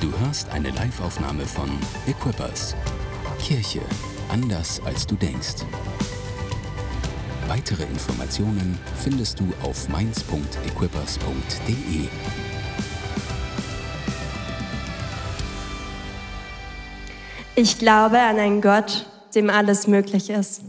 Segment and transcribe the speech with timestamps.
[0.00, 1.68] Du hörst eine Live-Aufnahme von
[2.06, 2.76] Equippers.
[3.40, 3.80] Kirche
[4.28, 5.64] anders als du denkst.
[7.48, 12.06] Weitere Informationen findest du auf mainz.equippers.de.
[17.56, 19.04] Ich glaube an einen Gott,
[19.34, 20.62] dem alles möglich ist.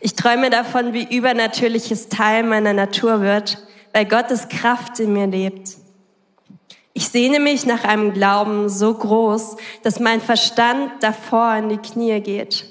[0.00, 3.58] Ich träume davon, wie übernatürliches Teil meiner Natur wird,
[3.92, 5.84] weil Gottes Kraft in mir lebt.
[6.96, 12.20] Ich sehne mich nach einem Glauben so groß, dass mein Verstand davor in die Knie
[12.20, 12.64] geht.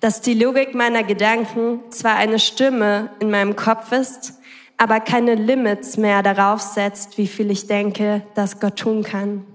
[0.00, 4.34] Dass die Logik meiner Gedanken zwar eine Stimme in meinem Kopf ist,
[4.76, 9.46] aber keine Limits mehr darauf setzt, wie viel ich denke, dass Gott tun kann.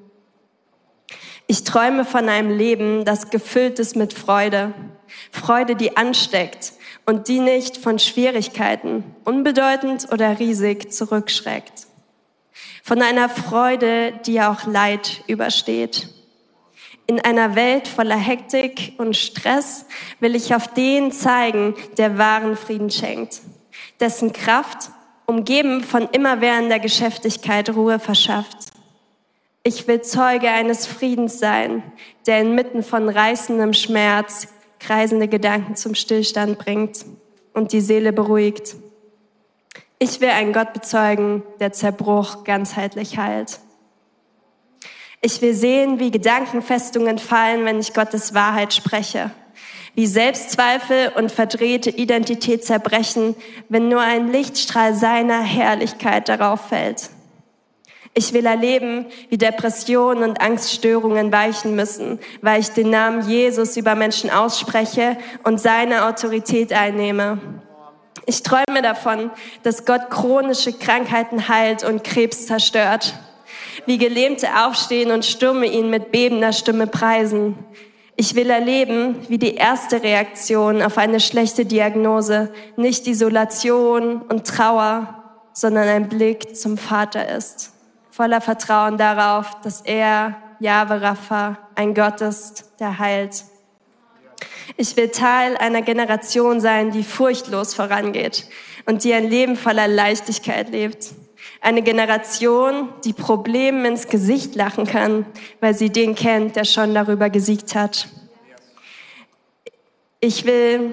[1.45, 4.73] Ich träume von einem Leben, das gefüllt ist mit Freude.
[5.29, 6.73] Freude, die ansteckt
[7.05, 11.90] und die nicht von Schwierigkeiten, unbedeutend oder riesig, zurückschreckt.
[12.83, 16.09] Von einer Freude, die auch Leid übersteht.
[17.07, 19.85] In einer Welt voller Hektik und Stress
[20.19, 23.41] will ich auf den zeigen, der wahren Frieden schenkt,
[23.99, 24.91] dessen Kraft,
[25.25, 28.71] umgeben von immerwährender Geschäftigkeit, Ruhe verschafft.
[29.63, 31.83] Ich will Zeuge eines Friedens sein,
[32.25, 34.47] der inmitten von reißendem Schmerz
[34.79, 37.05] kreisende Gedanken zum Stillstand bringt
[37.53, 38.75] und die Seele beruhigt.
[40.03, 43.59] Ich will einen Gott bezeugen, der Zerbruch ganzheitlich heilt.
[45.21, 49.29] Ich will sehen, wie Gedankenfestungen fallen, wenn ich Gottes Wahrheit spreche.
[49.93, 53.35] Wie Selbstzweifel und verdrehte Identität zerbrechen,
[53.69, 57.11] wenn nur ein Lichtstrahl seiner Herrlichkeit darauf fällt.
[58.15, 63.93] Ich will erleben, wie Depressionen und Angststörungen weichen müssen, weil ich den Namen Jesus über
[63.93, 67.37] Menschen ausspreche und seine Autorität einnehme.
[68.25, 69.31] Ich träume davon,
[69.63, 73.15] dass Gott chronische Krankheiten heilt und Krebs zerstört.
[73.85, 77.57] Wie Gelähmte aufstehen und Stürme ihn mit bebender Stimme preisen.
[78.15, 85.23] Ich will erleben, wie die erste Reaktion auf eine schlechte Diagnose nicht Isolation und Trauer,
[85.53, 87.73] sondern ein Blick zum Vater ist.
[88.11, 93.45] Voller Vertrauen darauf, dass er, Jahwe Rapha, ein Gott ist, der heilt
[94.77, 98.47] ich will Teil einer Generation sein, die furchtlos vorangeht
[98.85, 101.11] und die ein Leben voller Leichtigkeit lebt.
[101.59, 105.25] Eine Generation, die Problemen ins Gesicht lachen kann,
[105.59, 108.07] weil sie den kennt, der schon darüber gesiegt hat.
[110.19, 110.91] Ich will,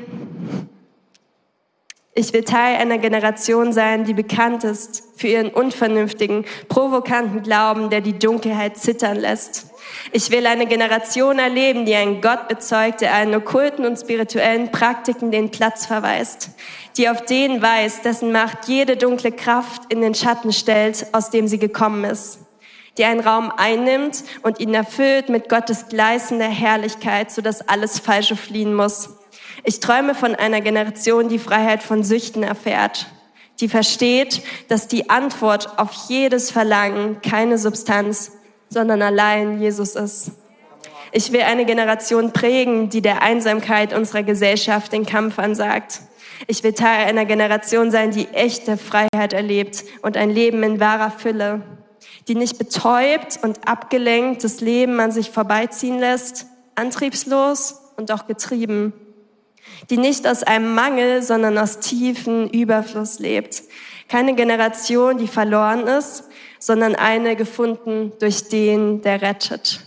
[2.15, 8.01] ich will Teil einer Generation sein, die bekannt ist für ihren unvernünftigen, provokanten Glauben, der
[8.01, 9.68] die Dunkelheit zittern lässt.
[10.13, 15.31] Ich will eine Generation erleben, die einen Gott bezeugt, der allen okkulten und spirituellen Praktiken
[15.31, 16.51] den Platz verweist,
[16.97, 21.47] die auf den weist, dessen Macht jede dunkle Kraft in den Schatten stellt, aus dem
[21.47, 22.39] sie gekommen ist,
[22.97, 28.75] die einen Raum einnimmt und ihn erfüllt mit Gottes gleißender Herrlichkeit, sodass alles Falsche fliehen
[28.75, 29.11] muss.
[29.65, 33.07] Ich träume von einer Generation, die Freiheit von Süchten erfährt,
[33.61, 38.38] die versteht, dass die Antwort auf jedes Verlangen keine Substanz,
[38.69, 40.33] sondern allein Jesus ist.
[41.11, 46.03] Ich will eine Generation prägen, die der Einsamkeit unserer Gesellschaft den Kampf ansagt.
[46.47, 51.11] Ich will Teil einer Generation sein, die echte Freiheit erlebt und ein Leben in wahrer
[51.11, 51.63] Fülle,
[52.29, 58.93] die nicht betäubt und abgelenkt das Leben an sich vorbeiziehen lässt, antriebslos und auch getrieben,
[59.91, 63.63] die nicht aus einem Mangel, sondern aus tiefen Überfluss lebt.
[64.09, 66.28] Keine Generation, die verloren ist,
[66.59, 69.81] sondern eine gefunden durch den, der rettet.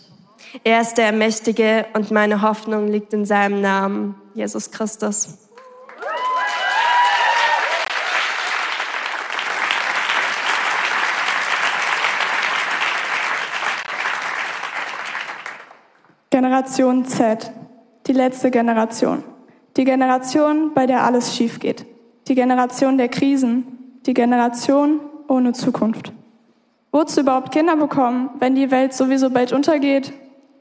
[0.64, 5.38] Er ist der Mächtige und meine Hoffnung liegt in seinem Namen, Jesus Christus.
[16.30, 17.52] Generation Z,
[18.08, 19.24] die letzte Generation.
[19.78, 21.86] Die Generation, bei der alles schief geht.
[22.28, 24.00] Die Generation der Krisen.
[24.06, 26.14] Die Generation ohne Zukunft.
[26.92, 30.14] Wozu überhaupt Kinder bekommen, wenn die Welt sowieso bald untergeht?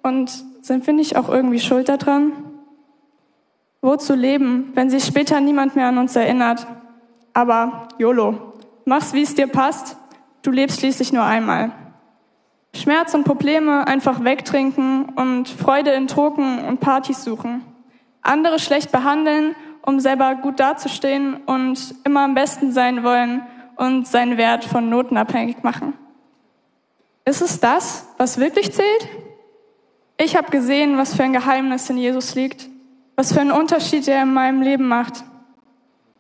[0.03, 0.31] Und
[0.63, 2.33] sind wir nicht auch irgendwie schuld daran?
[3.83, 6.67] Wozu leben, wenn sich später niemand mehr an uns erinnert?
[7.33, 8.55] Aber YOLO,
[8.85, 9.97] mach's wie es dir passt,
[10.43, 11.73] du lebst schließlich nur einmal.
[12.75, 17.63] Schmerz und Probleme einfach wegtrinken und Freude in Drogen und Partys suchen.
[18.23, 23.43] Andere schlecht behandeln, um selber gut dazustehen und immer am besten sein wollen
[23.77, 25.95] und seinen Wert von Noten abhängig machen.
[27.31, 29.09] Ist es das, was wirklich zählt?
[30.17, 32.69] Ich habe gesehen, was für ein Geheimnis in Jesus liegt,
[33.15, 35.23] was für einen Unterschied er in meinem Leben macht.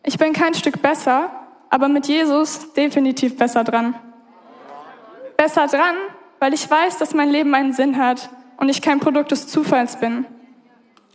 [0.04, 1.32] Ich bin kein Stück besser,
[1.68, 3.96] aber mit Jesus definitiv besser dran.
[5.36, 5.96] Besser dran,
[6.38, 9.98] weil ich weiß, dass mein Leben einen Sinn hat und ich kein Produkt des Zufalls
[9.98, 10.26] bin,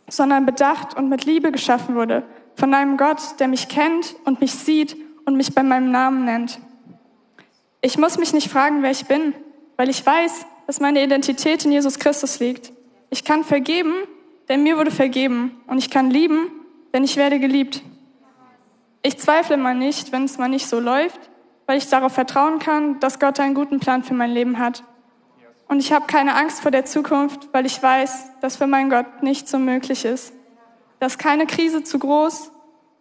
[0.10, 2.24] sondern bedacht und mit Liebe geschaffen wurde
[2.56, 6.60] von einem Gott, der mich kennt und mich sieht und mich bei meinem Namen nennt.
[7.80, 9.34] Ich muss mich nicht fragen, wer ich bin,
[9.78, 12.72] weil ich weiß, dass meine Identität in Jesus Christus liegt.
[13.10, 13.94] Ich kann vergeben,
[14.50, 15.62] denn mir wurde vergeben.
[15.68, 16.52] Und ich kann lieben,
[16.94, 17.82] denn ich werde geliebt.
[19.02, 21.20] Ich zweifle mal nicht, wenn es mal nicht so läuft,
[21.68, 24.84] weil ich darauf vertrauen kann, dass Gott einen guten Plan für mein Leben hat.
[25.68, 29.22] Und ich habe keine Angst vor der Zukunft, weil ich weiß, dass für meinen Gott
[29.22, 30.34] nichts so möglich ist.
[31.00, 32.52] Dass keine Krise zu groß,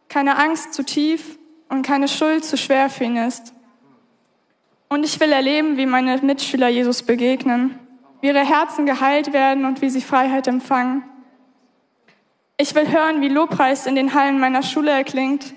[0.08, 1.38] keine Angst zu tief
[1.68, 3.53] und keine Schuld zu schwer für ihn ist.
[4.88, 7.78] Und ich will erleben, wie meine Mitschüler Jesus begegnen,
[8.20, 11.04] wie ihre Herzen geheilt werden und wie sie Freiheit empfangen.
[12.56, 15.54] Ich will hören, wie Lobpreis in den Hallen meiner Schule erklingt,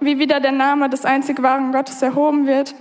[0.00, 2.74] wie wieder der Name des einzig wahren Gottes erhoben wird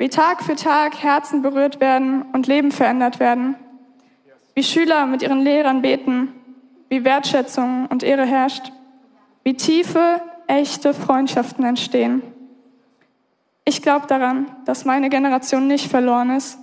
[0.00, 3.54] wie Tag für Tag Herzen berührt werden und Leben verändert werden,
[4.54, 6.32] wie Schüler mit ihren Lehrern beten,
[6.88, 8.72] wie Wertschätzung und Ehre herrscht,
[9.44, 12.22] wie tiefe, echte Freundschaften entstehen.
[13.70, 16.58] Ich glaube daran, dass meine Generation nicht verloren ist,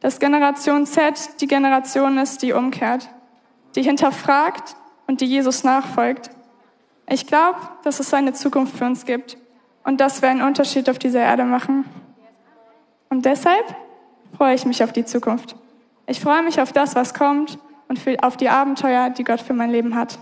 [0.00, 3.08] dass Generation Z die Generation ist, die umkehrt,
[3.76, 4.74] die hinterfragt
[5.06, 6.30] und die Jesus nachfolgt.
[7.08, 9.36] Ich glaube, dass es eine Zukunft für uns gibt
[9.84, 11.84] und dass wir einen Unterschied auf dieser Erde machen.
[13.08, 13.76] Und deshalb
[14.36, 15.54] freue ich mich auf die Zukunft.
[16.06, 17.56] Ich freue mich auf das, was kommt
[17.86, 20.18] und auf die Abenteuer, die Gott für mein Leben hat.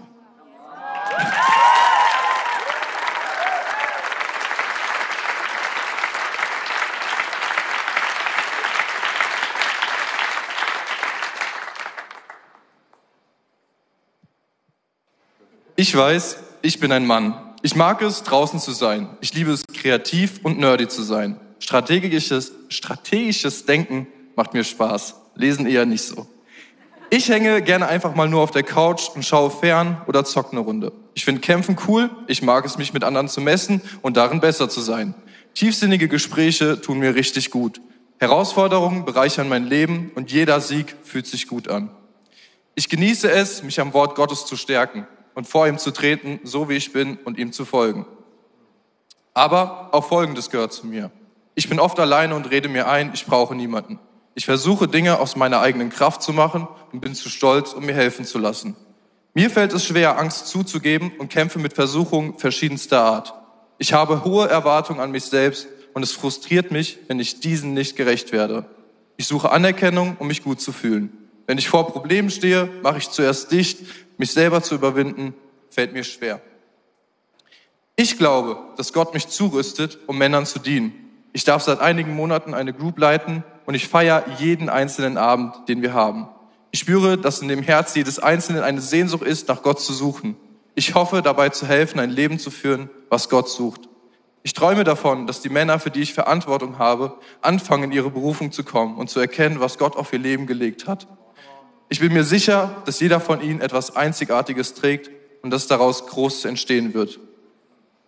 [15.81, 17.33] Ich weiß, ich bin ein Mann.
[17.63, 19.09] Ich mag es, draußen zu sein.
[19.23, 21.41] Ich liebe es, kreativ und nerdy zu sein.
[21.59, 24.07] Strategisches, strategisches Denken
[24.37, 25.15] macht mir Spaß.
[25.37, 26.27] Lesen eher nicht so.
[27.09, 30.61] Ich hänge gerne einfach mal nur auf der Couch und schaue fern oder zocke eine
[30.61, 30.93] Runde.
[31.15, 34.69] Ich finde Kämpfen cool, ich mag es, mich mit anderen zu messen und darin besser
[34.69, 35.15] zu sein.
[35.55, 37.81] Tiefsinnige Gespräche tun mir richtig gut.
[38.19, 41.91] Herausforderungen bereichern mein Leben und jeder Sieg fühlt sich gut an.
[42.75, 46.69] Ich genieße es, mich am Wort Gottes zu stärken und vor ihm zu treten, so
[46.69, 48.07] wie ich bin und ihm zu folgen.
[49.35, 51.11] Aber auch Folgendes gehört zu mir.
[51.55, 53.99] Ich bin oft alleine und rede mir ein, ich brauche niemanden.
[54.35, 57.95] Ich versuche Dinge aus meiner eigenen Kraft zu machen und bin zu stolz, um mir
[57.95, 58.77] helfen zu lassen.
[59.35, 63.35] Mir fällt es schwer, Angst zuzugeben und kämpfe mit Versuchungen verschiedenster Art.
[63.79, 67.97] Ich habe hohe Erwartungen an mich selbst und es frustriert mich, wenn ich diesen nicht
[67.97, 68.67] gerecht werde.
[69.17, 71.13] Ich suche Anerkennung, um mich gut zu fühlen.
[71.47, 73.79] Wenn ich vor Problemen stehe, mache ich zuerst dicht.
[74.21, 75.33] Mich selber zu überwinden,
[75.71, 76.43] fällt mir schwer.
[77.97, 80.93] Ich glaube, dass Gott mich zurüstet, um Männern zu dienen.
[81.33, 85.81] Ich darf seit einigen Monaten eine Group leiten und ich feiere jeden einzelnen Abend, den
[85.81, 86.29] wir haben.
[86.71, 90.37] Ich spüre, dass in dem Herz jedes Einzelnen eine Sehnsucht ist, nach Gott zu suchen.
[90.75, 93.89] Ich hoffe, dabei zu helfen, ein Leben zu führen, was Gott sucht.
[94.43, 98.53] Ich träume davon, dass die Männer, für die ich Verantwortung habe, anfangen, in ihre Berufung
[98.53, 101.09] zu kommen und zu erkennen, was Gott auf ihr Leben gelegt hat.
[101.93, 105.11] Ich bin mir sicher, dass jeder von ihnen etwas Einzigartiges trägt
[105.43, 107.19] und dass daraus Großes entstehen wird.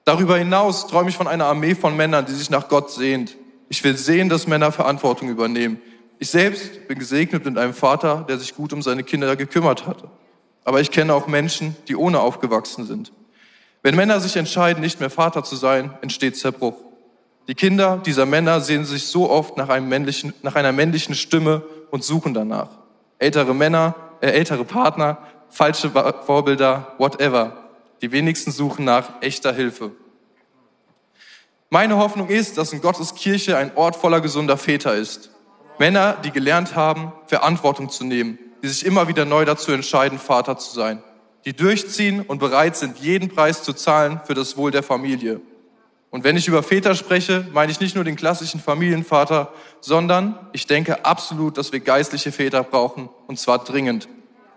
[0.04, 3.36] Darüber hinaus träume ich von einer Armee von Männern, die sich nach Gott sehnt.
[3.68, 5.80] Ich will sehen, dass Männer Verantwortung übernehmen.
[6.20, 10.08] Ich selbst bin gesegnet mit einem Vater, der sich gut um seine Kinder gekümmert hatte.
[10.64, 13.12] Aber ich kenne auch Menschen, die ohne aufgewachsen sind.
[13.82, 16.76] Wenn Männer sich entscheiden, nicht mehr Vater zu sein, entsteht Zerbruch.
[17.48, 21.62] Die Kinder dieser Männer sehen sich so oft nach, einem männlichen, nach einer männlichen Stimme
[21.90, 22.81] und suchen danach.
[23.22, 27.68] Ältere Männer, äh, ältere Partner, falsche Vorbilder, whatever.
[28.00, 29.92] Die wenigsten suchen nach echter Hilfe.
[31.70, 35.30] Meine Hoffnung ist, dass in Gottes Kirche ein Ort voller gesunder Väter ist.
[35.78, 40.58] Männer, die gelernt haben, Verantwortung zu nehmen, die sich immer wieder neu dazu entscheiden, Vater
[40.58, 41.00] zu sein,
[41.44, 45.40] die durchziehen und bereit sind, jeden Preis zu zahlen für das Wohl der Familie.
[46.12, 49.50] Und wenn ich über Väter spreche, meine ich nicht nur den klassischen Familienvater,
[49.80, 54.08] sondern ich denke absolut, dass wir geistliche Väter brauchen, und zwar dringend.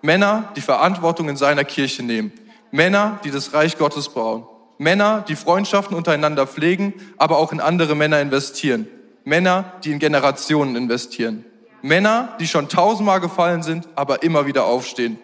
[0.02, 2.34] Männer, die Verantwortung in seiner Kirche nehmen,
[2.72, 4.46] Männer, die das Reich Gottes bauen.
[4.80, 8.90] Männer, die Freundschaften untereinander pflegen, aber auch in andere Männer investieren.
[9.24, 11.46] Männer, die in Generationen investieren.
[11.82, 15.18] Männer, die schon tausendmal gefallen sind, aber immer wieder aufstehen.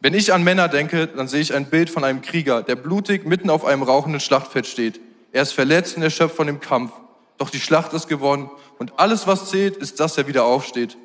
[0.00, 3.26] Wenn ich an Männer denke, dann sehe ich ein Bild von einem Krieger, der blutig
[3.26, 4.98] mitten auf einem rauchenden Schlachtfeld steht.
[5.32, 6.92] Er ist verletzt und erschöpft von dem Kampf.
[7.38, 10.96] Doch die Schlacht ist gewonnen und alles, was zählt, ist, dass er wieder aufsteht.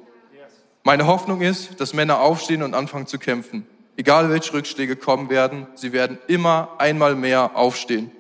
[0.84, 3.66] Meine Hoffnung ist, dass Männer aufstehen und anfangen zu kämpfen.
[3.96, 8.12] Egal welche Rückschläge kommen werden, sie werden immer einmal mehr aufstehen.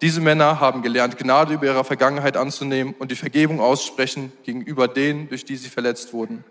[0.00, 5.28] Diese Männer haben gelernt, Gnade über ihre Vergangenheit anzunehmen und die Vergebung aussprechen gegenüber denen,
[5.28, 6.44] durch die sie verletzt wurden.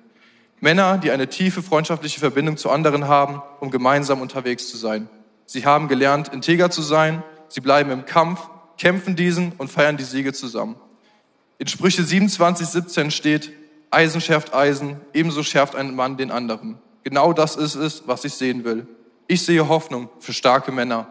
[0.62, 5.10] Männer, die eine tiefe freundschaftliche Verbindung zu anderen haben, um gemeinsam unterwegs zu sein.
[5.46, 7.24] Sie haben gelernt, integer zu sein.
[7.50, 8.40] Sie bleiben im Kampf,
[8.82, 10.76] kämpfen diesen und feiern die Siege zusammen.
[11.60, 13.52] In Sprüche 27, 17 steht,
[13.92, 16.80] Eisen schärft Eisen, ebenso schärft ein Mann den anderen.
[17.04, 18.88] Genau das ist es, was ich sehen will.
[19.28, 21.06] Ich sehe Hoffnung für starke Männer.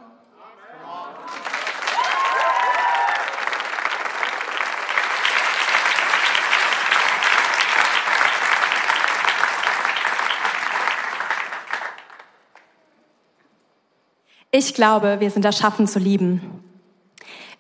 [14.51, 16.70] Ich glaube, wir sind erschaffen zu lieben.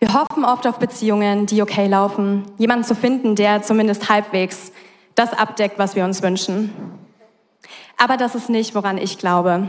[0.00, 4.72] Wir hoffen oft auf Beziehungen, die okay laufen, jemanden zu finden, der zumindest halbwegs
[5.14, 6.72] das abdeckt, was wir uns wünschen.
[7.98, 9.68] Aber das ist nicht, woran ich glaube.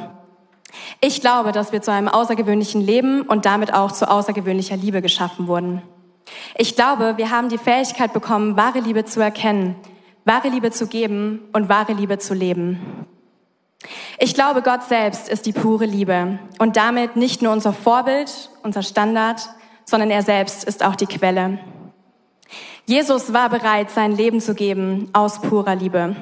[1.01, 5.47] Ich glaube, dass wir zu einem außergewöhnlichen Leben und damit auch zu außergewöhnlicher Liebe geschaffen
[5.47, 5.81] wurden.
[6.57, 9.75] Ich glaube, wir haben die Fähigkeit bekommen, wahre Liebe zu erkennen,
[10.23, 13.05] wahre Liebe zu geben und wahre Liebe zu leben.
[14.17, 18.81] Ich glaube, Gott selbst ist die pure Liebe und damit nicht nur unser Vorbild, unser
[18.81, 19.49] Standard,
[19.85, 21.59] sondern er selbst ist auch die Quelle.
[22.85, 26.15] Jesus war bereit, sein Leben zu geben aus purer Liebe.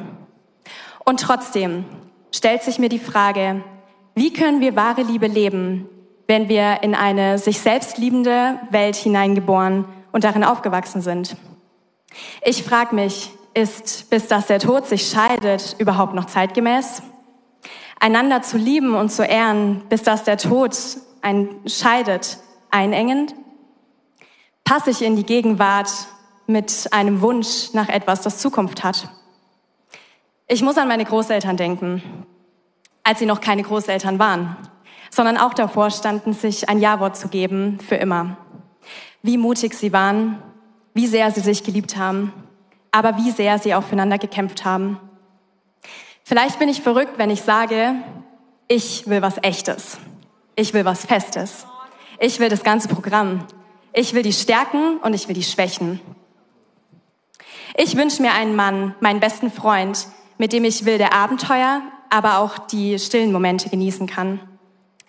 [1.05, 1.85] Und trotzdem
[2.31, 3.63] stellt sich mir die Frage,
[4.15, 5.89] wie können wir wahre Liebe leben,
[6.27, 11.35] wenn wir in eine sich selbst liebende Welt hineingeboren und darin aufgewachsen sind?
[12.43, 17.01] Ich frage mich, ist, bis dass der Tod sich scheidet, überhaupt noch zeitgemäß?
[17.99, 20.75] einander zu lieben und zu ehren, bis dass der Tod
[21.21, 22.37] ein scheidet,
[22.71, 23.35] einengend?
[24.69, 25.89] Passe ich in die Gegenwart
[26.45, 29.09] mit einem Wunsch nach etwas, das Zukunft hat?
[30.47, 32.03] Ich muss an meine Großeltern denken,
[33.01, 34.57] als sie noch keine Großeltern waren,
[35.09, 38.38] sondern auch davor standen, sich ein Ja-Wort zu geben für immer.
[39.23, 40.38] Wie mutig sie waren,
[40.93, 42.31] wie sehr sie sich geliebt haben,
[42.91, 44.99] aber wie sehr sie auch füreinander gekämpft haben.
[46.23, 47.95] Vielleicht bin ich verrückt, wenn ich sage,
[48.67, 49.97] ich will was Echtes.
[50.55, 51.65] Ich will was Festes.
[52.19, 53.47] Ich will das ganze Programm.
[53.93, 56.00] Ich will die Stärken und ich will die Schwächen.
[57.77, 62.58] Ich wünsche mir einen Mann, meinen besten Freund, mit dem ich wilde Abenteuer, aber auch
[62.58, 64.39] die stillen Momente genießen kann.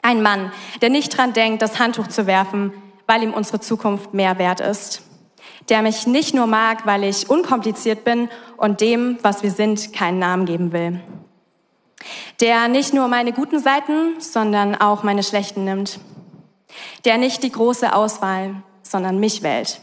[0.03, 2.73] Ein Mann, der nicht dran denkt, das Handtuch zu werfen,
[3.07, 5.03] weil ihm unsere Zukunft mehr wert ist
[5.71, 10.19] der mich nicht nur mag, weil ich unkompliziert bin und dem, was wir sind, keinen
[10.19, 11.01] Namen geben will.
[12.41, 16.01] Der nicht nur meine guten Seiten, sondern auch meine schlechten nimmt.
[17.05, 19.81] Der nicht die große Auswahl, sondern mich wählt.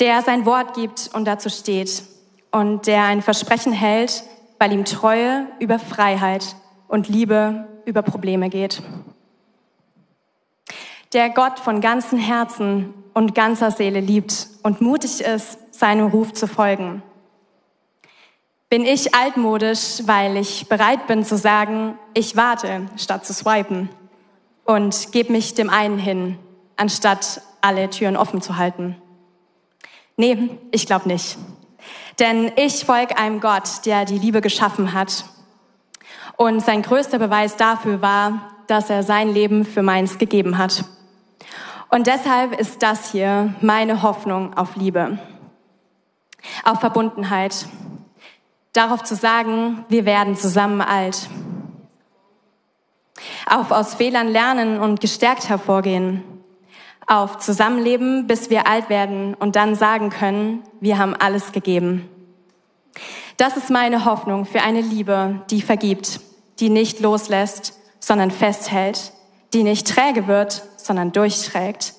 [0.00, 2.04] Der sein Wort gibt und dazu steht.
[2.50, 4.24] Und der ein Versprechen hält,
[4.58, 8.82] weil ihm Treue über Freiheit und Liebe über Probleme geht.
[11.12, 16.46] Der Gott von ganzem Herzen und ganzer Seele liebt und mutig ist, seinem Ruf zu
[16.46, 17.02] folgen.
[18.68, 23.88] Bin ich altmodisch, weil ich bereit bin zu sagen, ich warte, statt zu swipen
[24.64, 26.38] und gebe mich dem einen hin,
[26.76, 28.96] anstatt alle Türen offen zu halten?
[30.16, 31.38] Nee, ich glaube nicht.
[32.18, 35.24] Denn ich folge einem Gott, der die Liebe geschaffen hat.
[36.36, 40.84] Und sein größter Beweis dafür war, dass er sein Leben für meins gegeben hat.
[41.90, 45.18] Und deshalb ist das hier meine Hoffnung auf Liebe,
[46.64, 47.66] auf Verbundenheit,
[48.72, 51.28] darauf zu sagen, wir werden zusammen alt,
[53.46, 56.22] auf aus Fehlern lernen und gestärkt hervorgehen,
[57.08, 62.08] auf Zusammenleben, bis wir alt werden und dann sagen können, wir haben alles gegeben.
[63.38, 66.20] Das ist meine Hoffnung für eine Liebe, die vergibt,
[66.60, 69.12] die nicht loslässt, sondern festhält,
[69.54, 71.94] die nicht träge wird, sondern durchträgt,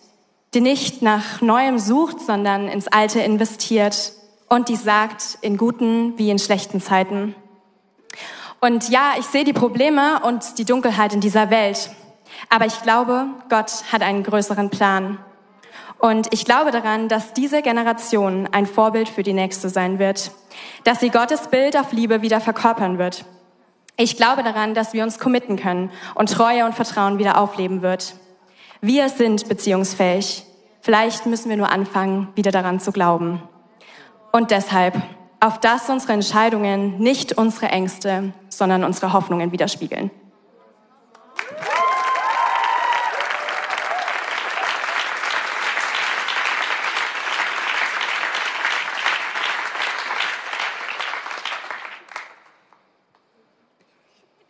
[0.53, 4.13] die nicht nach Neuem sucht, sondern ins Alte investiert
[4.47, 7.35] und die sagt, in guten wie in schlechten Zeiten.
[8.61, 11.91] Und ja, ich sehe die Probleme und die Dunkelheit in dieser Welt,
[12.47, 15.17] aber ich glaube, Gott hat einen größeren Plan.
[15.97, 20.31] Und ich glaube daran, dass diese Generation ein Vorbild für die nächste sein wird,
[20.85, 23.25] dass sie Gottes Bild auf Liebe wieder verkörpern wird.
[23.97, 28.15] Ich glaube daran, dass wir uns committen können und Treue und Vertrauen wieder aufleben wird.
[28.79, 30.45] Wir sind beziehungsfähig.
[30.79, 33.43] Vielleicht müssen wir nur anfangen, wieder daran zu glauben.
[34.31, 35.01] Und deshalb,
[35.41, 40.11] auf dass unsere Entscheidungen nicht unsere Ängste, sondern unsere Hoffnungen widerspiegeln.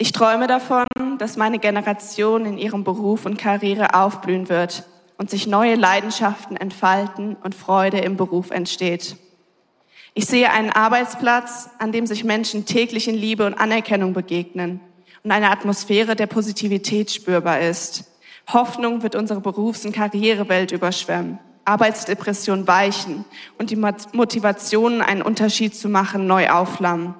[0.01, 0.85] Ich träume davon,
[1.17, 4.83] dass meine Generation in ihrem Beruf und Karriere aufblühen wird
[5.17, 9.15] und sich neue Leidenschaften entfalten und Freude im Beruf entsteht.
[10.13, 14.81] Ich sehe einen Arbeitsplatz, an dem sich Menschen täglich in Liebe und Anerkennung begegnen
[15.23, 18.03] und eine Atmosphäre der Positivität spürbar ist.
[18.51, 21.39] Hoffnung wird unsere Berufs- und Karrierewelt überschwemmen.
[21.63, 23.23] Arbeitsdepression weichen
[23.57, 27.15] und die Motivation, einen Unterschied zu machen, neu aufflammen.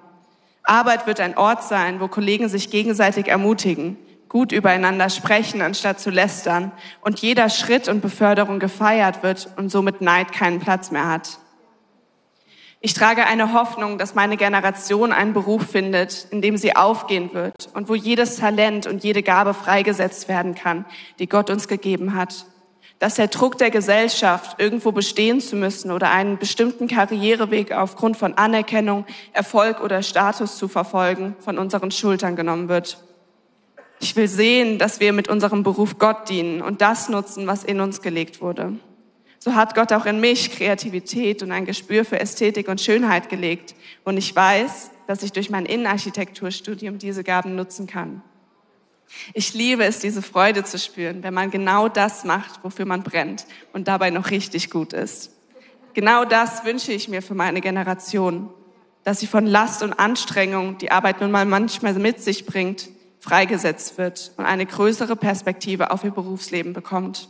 [0.69, 3.97] Arbeit wird ein Ort sein, wo Kollegen sich gegenseitig ermutigen,
[4.29, 6.71] gut übereinander sprechen, anstatt zu lästern
[7.01, 11.39] und jeder Schritt und Beförderung gefeiert wird und somit Neid keinen Platz mehr hat.
[12.81, 17.69] Ich trage eine Hoffnung, dass meine Generation einen Beruf findet, in dem sie aufgehen wird
[17.73, 20.85] und wo jedes Talent und jede Gabe freigesetzt werden kann,
[21.19, 22.45] die Gott uns gegeben hat.
[23.00, 28.34] Dass der Druck der Gesellschaft, irgendwo bestehen zu müssen oder einen bestimmten Karriereweg aufgrund von
[28.34, 32.98] Anerkennung, Erfolg oder Status zu verfolgen, von unseren Schultern genommen wird.
[34.01, 37.82] Ich will sehen, dass wir mit unserem Beruf Gott dienen und das nutzen, was in
[37.82, 38.74] uns gelegt wurde.
[39.39, 43.74] So hat Gott auch in mich Kreativität und ein Gespür für Ästhetik und Schönheit gelegt.
[44.03, 48.22] Und ich weiß, dass ich durch mein Innenarchitekturstudium diese Gaben nutzen kann.
[49.34, 53.46] Ich liebe es, diese Freude zu spüren, wenn man genau das macht, wofür man brennt
[53.74, 55.32] und dabei noch richtig gut ist.
[55.94, 58.50] Genau das wünsche ich mir für meine Generation,
[59.04, 62.89] dass sie von Last und Anstrengung, die Arbeit nun mal manchmal mit sich bringt,
[63.20, 67.30] freigesetzt wird und eine größere Perspektive auf ihr Berufsleben bekommt.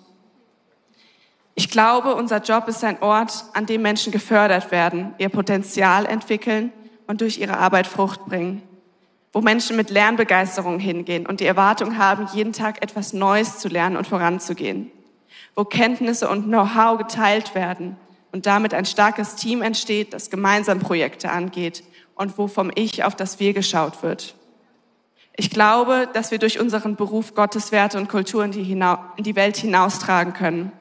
[1.55, 6.71] Ich glaube, unser Job ist ein Ort, an dem Menschen gefördert werden, ihr Potenzial entwickeln
[7.07, 8.61] und durch ihre Arbeit Frucht bringen.
[9.31, 13.97] Wo Menschen mit Lernbegeisterung hingehen und die Erwartung haben, jeden Tag etwas Neues zu lernen
[13.97, 14.91] und voranzugehen.
[15.55, 17.95] Wo Kenntnisse und Know-how geteilt werden
[18.31, 21.83] und damit ein starkes Team entsteht, das gemeinsam Projekte angeht
[22.15, 24.35] und wo vom Ich auf das Wir geschaut wird.
[25.35, 29.35] Ich glaube, dass wir durch unseren Beruf Gottes Werte und Kultur in die, in die
[29.35, 30.71] Welt hinaustragen können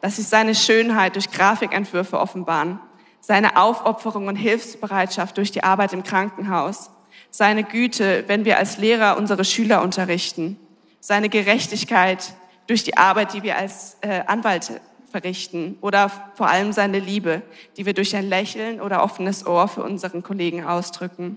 [0.00, 2.80] dass sich seine Schönheit durch Grafikentwürfe offenbaren,
[3.20, 6.90] seine Aufopferung und Hilfsbereitschaft durch die Arbeit im Krankenhaus,
[7.36, 10.58] seine Güte, wenn wir als Lehrer unsere Schüler unterrichten,
[11.00, 12.32] seine Gerechtigkeit
[12.66, 17.42] durch die Arbeit, die wir als äh, Anwalt verrichten oder vor allem seine Liebe,
[17.76, 21.36] die wir durch ein Lächeln oder offenes Ohr für unseren Kollegen ausdrücken.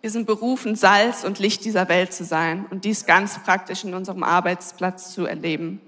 [0.00, 3.94] Wir sind berufen, Salz und Licht dieser Welt zu sein und dies ganz praktisch in
[3.94, 5.80] unserem Arbeitsplatz zu erleben.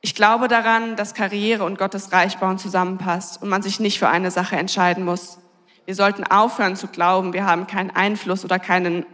[0.00, 4.32] Ich glaube daran, dass Karriere und Gottes Reichbauen zusammenpasst und man sich nicht für eine
[4.32, 5.38] Sache entscheiden muss.
[5.88, 9.06] Wir sollten aufhören zu glauben, wir haben keinen Einfluss oder keinen,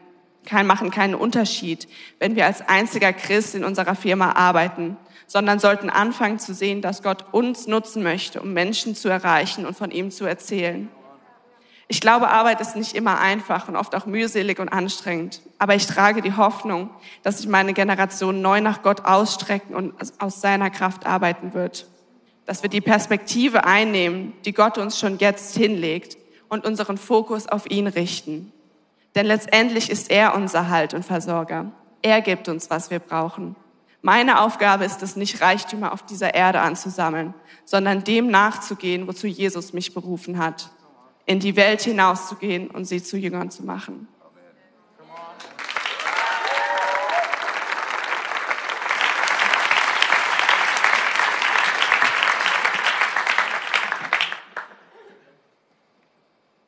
[0.44, 1.86] kein, machen keinen Unterschied,
[2.18, 4.96] wenn wir als einziger Christ in unserer Firma arbeiten,
[5.28, 9.76] sondern sollten anfangen zu sehen, dass Gott uns nutzen möchte, um Menschen zu erreichen und
[9.76, 10.88] von ihm zu erzählen.
[11.86, 15.42] Ich glaube, Arbeit ist nicht immer einfach und oft auch mühselig und anstrengend.
[15.60, 16.90] Aber ich trage die Hoffnung,
[17.22, 21.86] dass sich meine Generation neu nach Gott ausstrecken und aus seiner Kraft arbeiten wird.
[22.46, 26.16] Dass wir die Perspektive einnehmen, die Gott uns schon jetzt hinlegt
[26.54, 28.52] und unseren Fokus auf ihn richten.
[29.14, 31.70] Denn letztendlich ist er unser Halt und Versorger.
[32.00, 33.56] Er gibt uns, was wir brauchen.
[34.00, 39.72] Meine Aufgabe ist es nicht, Reichtümer auf dieser Erde anzusammeln, sondern dem nachzugehen, wozu Jesus
[39.72, 40.70] mich berufen hat
[41.26, 44.08] in die Welt hinauszugehen und sie zu Jüngern zu machen.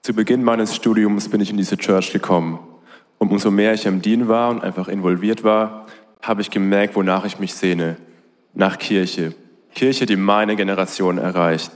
[0.06, 2.60] Zu Beginn meines Studiums bin ich in diese Church gekommen.
[3.18, 5.86] Und umso mehr ich am Dienen war und einfach involviert war,
[6.22, 7.96] habe ich gemerkt, wonach ich mich sehne.
[8.54, 9.34] Nach Kirche.
[9.74, 11.72] Kirche, die meine Generation erreicht.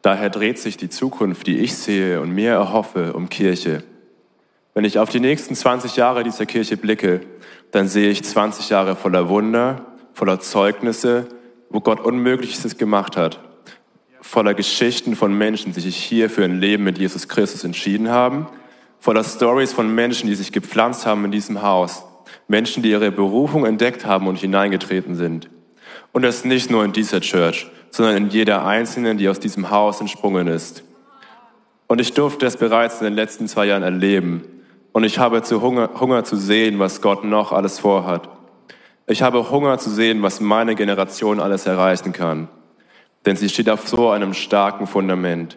[0.00, 3.82] Daher dreht sich die Zukunft, die ich sehe und mir erhoffe, um Kirche.
[4.74, 7.22] Wenn ich auf die nächsten 20 Jahre dieser Kirche blicke,
[7.72, 11.26] dann sehe ich 20 Jahre voller Wunder, voller Zeugnisse,
[11.68, 13.40] wo Gott Unmögliches gemacht hat,
[14.22, 18.46] voller Geschichten von Menschen, die sich hier für ein Leben mit Jesus Christus entschieden haben,
[19.00, 22.04] voller Stories von Menschen, die sich gepflanzt haben in diesem Haus,
[22.46, 25.50] Menschen, die ihre Berufung entdeckt haben und hineingetreten sind.
[26.12, 30.00] Und das nicht nur in dieser Church, sondern in jeder einzelnen, die aus diesem Haus
[30.00, 30.84] entsprungen ist.
[31.88, 34.44] Und ich durfte es bereits in den letzten zwei Jahren erleben.
[34.92, 38.28] Und ich habe zu Hunger, Hunger zu sehen, was Gott noch alles vorhat.
[39.06, 42.48] Ich habe Hunger zu sehen, was meine Generation alles erreichen kann.
[43.26, 45.56] Denn sie steht auf so einem starken Fundament.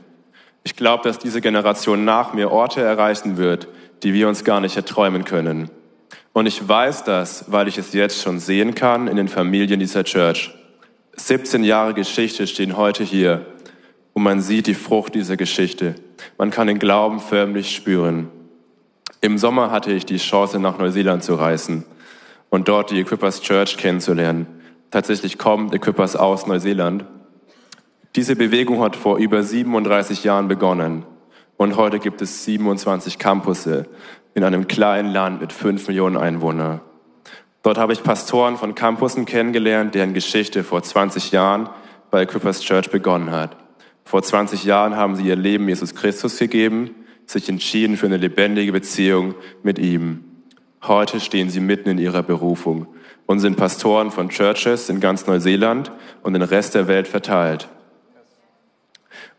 [0.64, 3.68] Ich glaube, dass diese Generation nach mir Orte erreichen wird,
[4.04, 5.70] die wir uns gar nicht erträumen können.
[6.34, 10.04] Und ich weiß das, weil ich es jetzt schon sehen kann in den Familien dieser
[10.04, 10.54] Church.
[11.16, 13.46] 17 Jahre Geschichte stehen heute hier
[14.14, 15.96] und man sieht die Frucht dieser Geschichte.
[16.38, 18.30] Man kann den Glauben förmlich spüren.
[19.22, 21.86] Im Sommer hatte ich die Chance, nach Neuseeland zu reisen
[22.50, 24.46] und dort die Equippers Church kennenzulernen.
[24.92, 27.06] Tatsächlich kommt Equippers aus Neuseeland.
[28.16, 31.04] Diese Bewegung hat vor über 37 Jahren begonnen
[31.58, 33.88] und heute gibt es 27 Campusse
[34.34, 36.80] in einem kleinen Land mit 5 Millionen Einwohnern.
[37.62, 41.70] Dort habe ich Pastoren von Campussen kennengelernt, deren Geschichte vor 20 Jahren
[42.10, 43.58] bei Equippers Church begonnen hat.
[44.06, 46.92] Vor 20 Jahren haben sie ihr Leben Jesus Christus gegeben,
[47.26, 50.24] sich entschieden für eine lebendige Beziehung mit ihm.
[50.84, 52.88] Heute stehen sie mitten in ihrer Berufung
[53.26, 55.92] und sind Pastoren von Churches in ganz Neuseeland
[56.24, 57.68] und den Rest der Welt verteilt.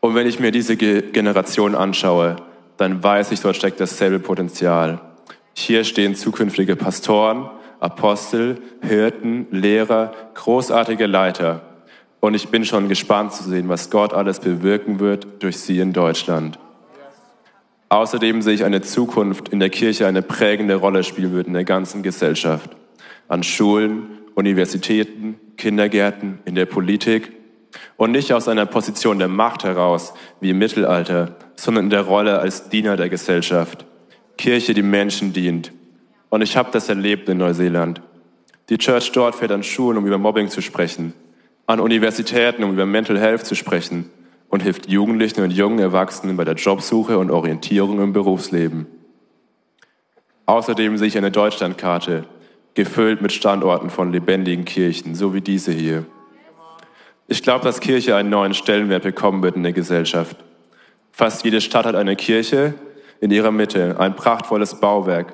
[0.06, 2.36] Und wenn ich mir diese Generation anschaue,
[2.76, 5.00] dann weiß ich, dort steckt dasselbe Potenzial.
[5.52, 11.62] Hier stehen zukünftige Pastoren, Apostel, Hirten, Lehrer, großartige Leiter.
[12.20, 15.92] Und ich bin schon gespannt zu sehen, was Gott alles bewirken wird durch sie in
[15.92, 16.60] Deutschland.
[17.88, 21.64] Außerdem sehe ich eine Zukunft, in der Kirche eine prägende Rolle spielen wird in der
[21.64, 22.70] ganzen Gesellschaft.
[23.26, 27.32] An Schulen, Universitäten, Kindergärten, in der Politik.
[27.96, 32.38] Und nicht aus einer Position der Macht heraus, wie im Mittelalter, sondern in der Rolle
[32.38, 33.84] als Diener der Gesellschaft.
[34.36, 35.72] Kirche, die Menschen dient.
[36.28, 38.02] Und ich habe das erlebt in Neuseeland.
[38.68, 41.14] Die Church dort fährt an Schulen, um über Mobbing zu sprechen,
[41.66, 44.10] an Universitäten, um über Mental Health zu sprechen
[44.48, 48.86] und hilft Jugendlichen und jungen Erwachsenen bei der Jobsuche und Orientierung im Berufsleben.
[50.46, 52.24] Außerdem sehe ich eine Deutschlandkarte,
[52.74, 56.06] gefüllt mit Standorten von lebendigen Kirchen, so wie diese hier.
[57.28, 60.36] Ich glaube, dass Kirche einen neuen Stellenwert bekommen wird in der Gesellschaft.
[61.10, 62.74] Fast jede Stadt hat eine Kirche
[63.20, 65.32] in ihrer Mitte, ein prachtvolles Bauwerk,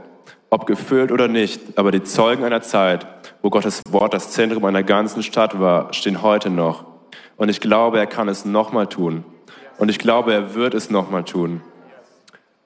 [0.48, 3.07] ob gefüllt oder nicht, aber die Zeugen einer Zeit,
[3.42, 6.87] wo Gottes Wort das Zentrum einer ganzen Stadt war, stehen heute noch.
[7.37, 9.24] Und ich glaube, er kann es nochmal tun.
[9.76, 11.61] Und ich glaube, er wird es nochmal tun.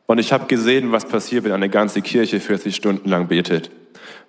[0.07, 3.73] Und ich habe gesehen, was passiert, wenn eine ganze Kirche 40 Stunden lang betet.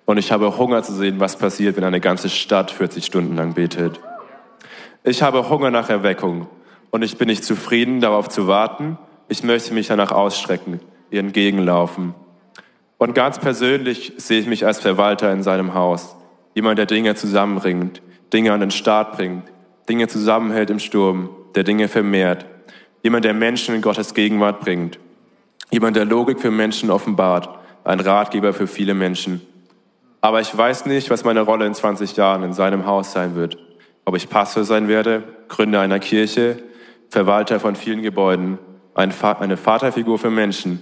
[0.06, 3.54] Und ich habe Hunger zu sehen, was passiert, wenn eine ganze Stadt 40 Stunden lang
[3.54, 4.00] betet.
[5.08, 6.48] Ich habe Hunger nach Erweckung.
[6.90, 8.98] Und ich bin nicht zufrieden, darauf zu warten.
[9.28, 12.12] Ich möchte mich danach ausstrecken, ihr entgegenlaufen.
[12.98, 16.14] Und ganz persönlich sehe ich mich als Verwalter in seinem Haus.
[16.54, 18.02] Jemand, der Dinge zusammenbringt,
[18.34, 19.44] Dinge an den Start bringt,
[19.88, 22.44] Dinge zusammenhält im Sturm, der Dinge vermehrt.
[23.02, 24.98] Jemand, der Menschen in Gottes Gegenwart bringt.
[25.70, 27.48] Jemand, der Logik für Menschen offenbart.
[27.82, 29.40] Ein Ratgeber für viele Menschen.
[30.20, 33.56] Aber ich weiß nicht, was meine Rolle in 20 Jahren in seinem Haus sein wird.
[34.08, 36.62] Ob ich Pastor sein werde, Gründer einer Kirche,
[37.10, 38.56] Verwalter von vielen Gebäuden,
[38.94, 40.80] eine Vaterfigur für Menschen.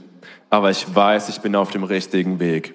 [0.49, 2.75] Aber ich weiß, ich bin auf dem richtigen Weg.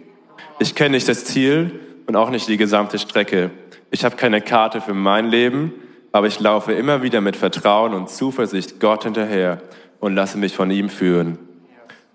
[0.59, 3.51] Ich kenne nicht das Ziel, und auch nicht die gesamte Strecke.
[3.91, 5.71] Ich habe keine Karte für mein Leben,
[6.11, 9.61] aber ich laufe immer wieder mit Vertrauen und Zuversicht Gott hinterher
[10.01, 11.39] und lasse mich von ihm führen.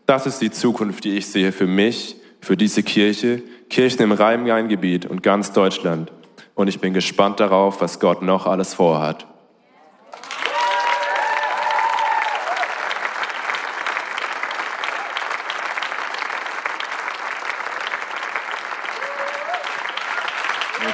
[0.05, 5.07] Das ist die Zukunft, die ich sehe für mich, für diese Kirche, Kirchen im Rhein-Main-Gebiet
[5.07, 6.13] und ganz Deutschland.
[6.57, 9.27] Und ich bin gespannt darauf, was Gott noch alles vorhat.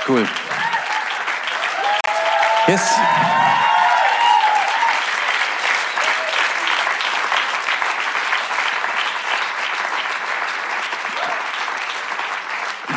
[0.09, 0.27] cool.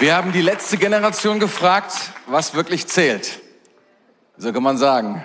[0.05, 3.39] Wir haben die letzte Generation gefragt, was wirklich zählt.
[4.37, 5.23] So kann man sagen.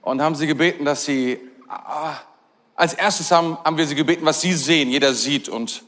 [0.00, 1.38] Und haben sie gebeten, dass sie,
[1.68, 2.14] ah,
[2.74, 5.84] als erstes haben, haben wir sie gebeten, was sie sehen, jeder sieht und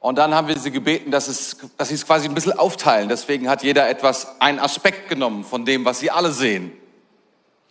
[0.00, 3.10] und dann haben wir sie gebeten, dass, es, dass sie es quasi ein bisschen aufteilen.
[3.10, 6.72] Deswegen hat jeder etwas, einen Aspekt genommen von dem, was sie alle sehen.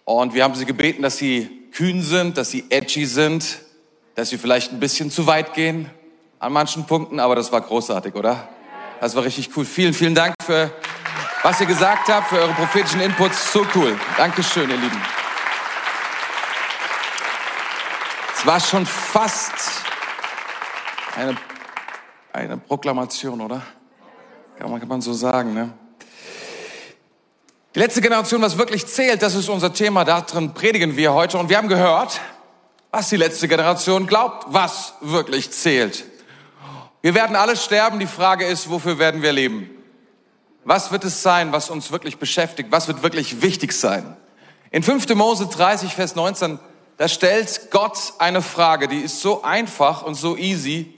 [0.06, 3.62] Und wir haben sie gebeten, dass sie kühn sind, dass sie edgy sind,
[4.13, 5.89] dass sie vielleicht ein bisschen zu weit gehen
[6.38, 8.48] an manchen Punkten, aber das war großartig, oder?
[9.02, 9.66] Das war richtig cool.
[9.66, 10.72] Vielen, vielen Dank für,
[11.42, 13.52] was ihr gesagt habt, für eure prophetischen Inputs.
[13.52, 14.00] So cool.
[14.16, 15.02] Dankeschön, ihr Lieben.
[18.38, 19.54] Es war schon fast
[21.16, 21.36] eine
[22.32, 23.62] eine Proklamation, oder?
[24.58, 25.74] Kann man, kann man so sagen, ne?
[27.74, 30.06] Die letzte Generation, was wirklich zählt, das ist unser Thema.
[30.06, 31.40] Darin predigen wir heute.
[31.40, 32.22] Und wir haben gehört,
[32.92, 36.06] was die letzte Generation glaubt, was wirklich zählt.
[37.02, 38.00] Wir werden alle sterben.
[38.00, 39.70] Die Frage ist, wofür werden wir leben?
[40.64, 42.72] Was wird es sein, was uns wirklich beschäftigt?
[42.72, 44.16] Was wird wirklich wichtig sein?
[44.70, 45.10] In 5.
[45.16, 46.60] Mose 30, Vers 19,
[46.98, 50.94] da stellt Gott eine Frage, die ist so einfach und so easy.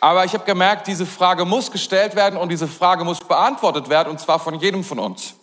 [0.00, 4.08] Aber ich habe gemerkt, diese Frage muss gestellt werden und diese Frage muss beantwortet werden,
[4.08, 5.34] und zwar von jedem von uns.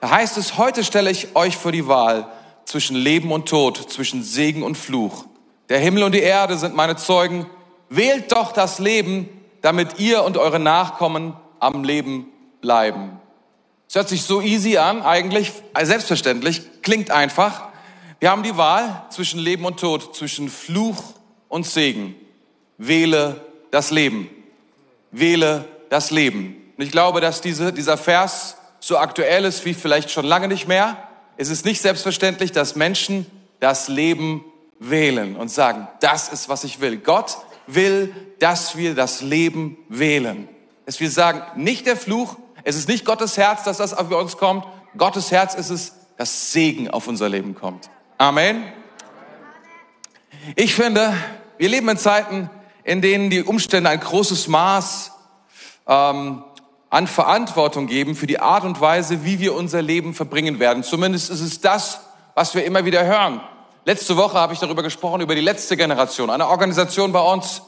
[0.00, 2.28] Da heißt es, heute stelle ich euch vor die Wahl
[2.64, 5.24] zwischen Leben und Tod, zwischen Segen und Fluch.
[5.68, 7.46] Der Himmel und die Erde sind meine Zeugen.
[7.90, 9.28] Wählt doch das Leben,
[9.62, 12.28] damit ihr und eure Nachkommen am Leben
[12.60, 13.20] bleiben.
[13.88, 17.68] Es hört sich so easy an, eigentlich äh, selbstverständlich, klingt einfach.
[18.20, 21.02] Wir haben die Wahl zwischen Leben und Tod, zwischen Fluch
[21.48, 22.14] und Segen.
[22.78, 24.30] Wähle das Leben.
[25.10, 26.56] Wähle das Leben.
[26.76, 30.68] Und ich glaube, dass diese, dieser Vers so aktuell ist wie vielleicht schon lange nicht
[30.68, 30.96] mehr.
[31.36, 33.26] Es ist nicht selbstverständlich, dass Menschen
[33.58, 34.44] das Leben
[34.78, 36.96] wählen und sagen, das ist, was ich will.
[36.96, 40.48] Gott will, dass wir das Leben wählen.
[40.86, 44.36] Dass wir sagen, nicht der Fluch, es ist nicht Gottes Herz, dass das auf uns
[44.36, 44.64] kommt.
[44.96, 47.88] Gottes Herz ist es, dass Segen auf unser Leben kommt.
[48.18, 48.64] Amen.
[50.56, 51.14] Ich finde,
[51.58, 52.50] wir leben in Zeiten,
[52.84, 55.12] in denen die Umstände ein großes Maß
[55.86, 56.44] ähm,
[56.90, 60.82] an Verantwortung geben für die Art und Weise, wie wir unser Leben verbringen werden.
[60.82, 62.00] Zumindest ist es das,
[62.34, 63.40] was wir immer wieder hören.
[63.90, 67.62] Letzte Woche habe ich darüber gesprochen, über die letzte Generation, eine Organisation bei uns,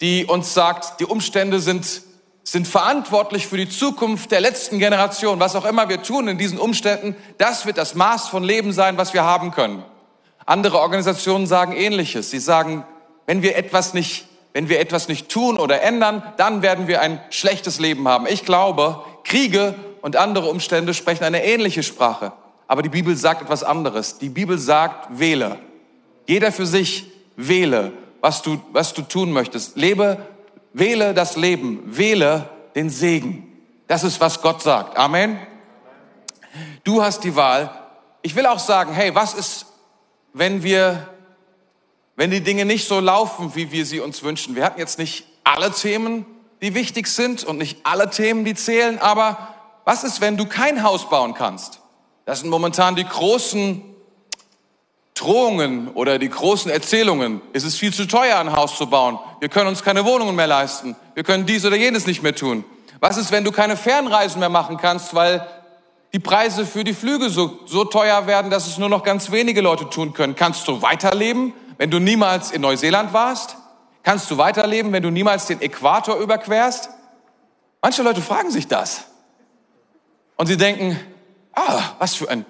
[0.00, 2.02] die uns sagt, die Umstände sind,
[2.42, 5.38] sind verantwortlich für die Zukunft der letzten Generation.
[5.38, 8.98] Was auch immer wir tun in diesen Umständen, das wird das Maß von Leben sein,
[8.98, 9.84] was wir haben können.
[10.46, 12.32] Andere Organisationen sagen Ähnliches.
[12.32, 12.84] Sie sagen,
[13.26, 17.20] wenn wir etwas nicht wenn wir etwas nicht tun oder ändern, dann werden wir ein
[17.30, 18.26] schlechtes Leben haben.
[18.26, 22.32] Ich glaube, Kriege und andere Umstände sprechen eine ähnliche Sprache.
[22.66, 24.18] Aber die Bibel sagt etwas anderes.
[24.18, 25.67] Die Bibel sagt, wähle.
[26.28, 29.76] Jeder für sich wähle, was du, was du tun möchtest.
[29.76, 30.18] Lebe,
[30.72, 31.82] wähle das Leben.
[31.86, 33.58] Wähle den Segen.
[33.88, 34.96] Das ist, was Gott sagt.
[34.96, 35.38] Amen.
[36.84, 37.70] Du hast die Wahl.
[38.22, 39.66] Ich will auch sagen, hey, was ist,
[40.34, 41.08] wenn wir
[42.18, 44.56] wenn die Dinge nicht so laufen, wie wir sie uns wünschen.
[44.56, 46.26] Wir hatten jetzt nicht alle Themen,
[46.60, 50.82] die wichtig sind und nicht alle Themen, die zählen, aber was ist, wenn du kein
[50.82, 51.80] Haus bauen kannst?
[52.24, 53.84] Das sind momentan die großen
[55.20, 57.40] Drohungen oder die großen Erzählungen.
[57.52, 59.18] Es ist viel zu teuer, ein Haus zu bauen.
[59.40, 60.96] Wir können uns keine Wohnungen mehr leisten.
[61.14, 62.64] Wir können dies oder jenes nicht mehr tun.
[63.00, 65.46] Was ist, wenn du keine Fernreisen mehr machen kannst, weil
[66.12, 69.60] die Preise für die Flüge so, so teuer werden, dass es nur noch ganz wenige
[69.60, 70.34] Leute tun können?
[70.34, 71.52] Kannst du weiterleben?
[71.78, 73.56] wenn du niemals in Neuseeland warst?
[74.02, 76.90] Kannst du weiterleben, wenn du niemals den Äquator überquerst?
[77.80, 79.04] Manche Leute fragen sich das.
[80.36, 80.98] Und sie denken,
[81.54, 82.44] ah, was für ein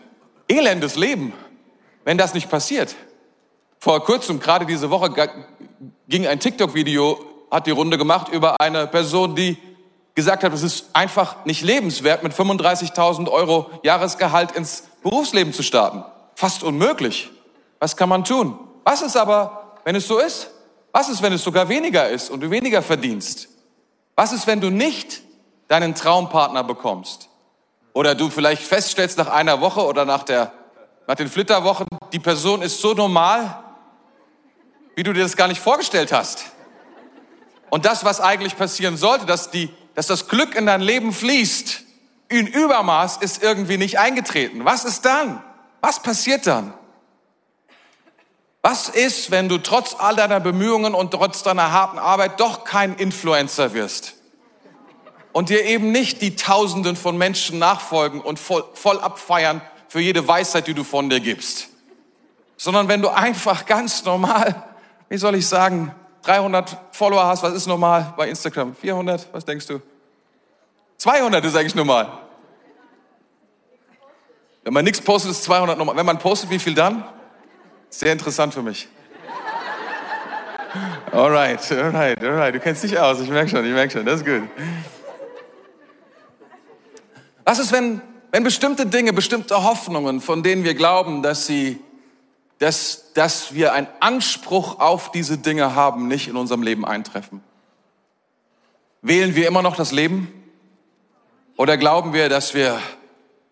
[0.48, 1.32] elendes Leben,
[2.08, 2.96] wenn das nicht passiert.
[3.80, 5.10] Vor kurzem, gerade diese Woche,
[6.08, 9.58] ging ein TikTok-Video, hat die Runde gemacht über eine Person, die
[10.14, 16.02] gesagt hat, es ist einfach nicht lebenswert, mit 35.000 Euro Jahresgehalt ins Berufsleben zu starten.
[16.34, 17.28] Fast unmöglich.
[17.78, 18.58] Was kann man tun?
[18.84, 20.48] Was ist aber, wenn es so ist?
[20.92, 23.50] Was ist, wenn es sogar weniger ist und du weniger verdienst?
[24.16, 25.20] Was ist, wenn du nicht
[25.68, 27.28] deinen Traumpartner bekommst?
[27.92, 30.54] Oder du vielleicht feststellst nach einer Woche oder nach, der,
[31.08, 33.64] nach den Flitterwochen, die Person ist so normal,
[34.94, 36.44] wie du dir das gar nicht vorgestellt hast.
[37.70, 41.82] Und das, was eigentlich passieren sollte, dass, die, dass das Glück in dein Leben fließt,
[42.28, 44.66] in Übermaß ist irgendwie nicht eingetreten.
[44.66, 45.42] Was ist dann?
[45.80, 46.74] Was passiert dann?
[48.60, 52.94] Was ist, wenn du trotz all deiner Bemühungen und trotz deiner harten Arbeit doch kein
[52.96, 54.14] Influencer wirst?
[55.32, 60.26] Und dir eben nicht die Tausenden von Menschen nachfolgen und voll, voll abfeiern für jede
[60.26, 61.68] Weisheit, die du von dir gibst.
[62.56, 64.62] Sondern wenn du einfach ganz normal,
[65.08, 68.74] wie soll ich sagen, 300 Follower hast, was ist normal bei Instagram?
[68.74, 69.80] 400, was denkst du?
[70.98, 72.12] 200 ist eigentlich normal.
[74.64, 75.96] Wenn man nichts postet, ist 200 normal.
[75.96, 77.04] Wenn man postet, wie viel dann?
[77.88, 78.88] Sehr interessant für mich.
[81.12, 82.54] Alright, alright, alright.
[82.54, 83.20] Du kennst dich aus.
[83.20, 84.04] Ich merke schon, ich merke schon.
[84.04, 84.42] Das ist gut.
[87.44, 91.80] Was ist, wenn, wenn bestimmte Dinge, bestimmte Hoffnungen, von denen wir glauben, dass sie,
[92.58, 97.42] dass, dass wir einen Anspruch auf diese Dinge haben, nicht in unserem Leben eintreffen?
[99.02, 100.32] Wählen wir immer noch das Leben?
[101.56, 102.78] Oder glauben wir, dass wir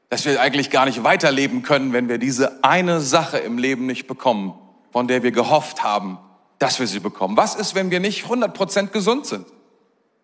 [0.08, 4.06] dass wir eigentlich gar nicht weiterleben können, wenn wir diese eine Sache im Leben nicht
[4.06, 4.54] bekommen,
[4.92, 6.18] von der wir gehofft haben,
[6.58, 7.36] dass wir sie bekommen.
[7.36, 9.46] Was ist, wenn wir nicht 100% gesund sind?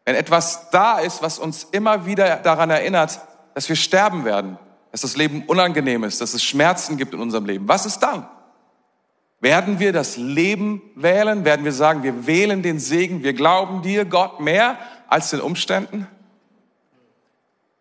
[0.05, 3.21] Wenn etwas da ist, was uns immer wieder daran erinnert,
[3.55, 4.59] dass wir sterben werden,
[4.91, 7.69] dass das Leben unangenehm ist, dass es Schmerzen gibt in unserem Leben.
[7.69, 8.27] Was ist dann?
[9.41, 11.45] Werden wir das Leben wählen?
[11.45, 16.07] Werden wir sagen, wir wählen den Segen, wir glauben dir, Gott, mehr als den Umständen?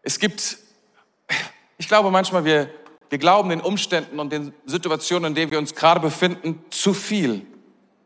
[0.01, 0.57] Es gibt
[1.81, 2.69] ich glaube manchmal, wir,
[3.09, 7.43] wir glauben den Umständen und den Situationen, in denen wir uns gerade befinden, zu viel.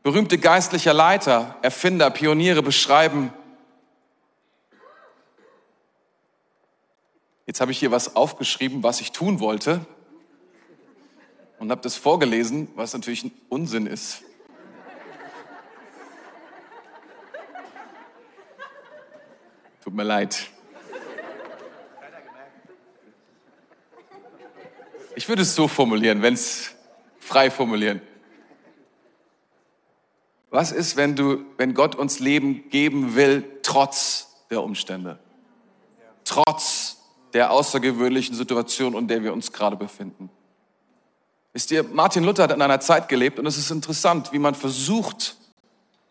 [0.01, 3.33] Berühmte geistliche Leiter, Erfinder, Pioniere beschreiben,
[7.45, 9.85] Jetzt habe ich hier was aufgeschrieben, was ich tun wollte
[11.59, 14.23] und habe das vorgelesen, was natürlich ein Unsinn ist.
[19.83, 20.49] Tut mir leid.
[25.15, 26.71] Ich würde es so formulieren, wenn es
[27.19, 28.01] frei formulieren.
[30.49, 35.19] Was ist, wenn du, wenn Gott uns Leben geben will, trotz der Umstände?
[36.23, 36.94] Trotz
[37.35, 40.29] der außergewöhnlichen Situation, in der wir uns gerade befinden.
[41.51, 44.55] Wisst ihr, Martin Luther hat in einer Zeit gelebt und es ist interessant, wie man
[44.55, 45.35] versucht,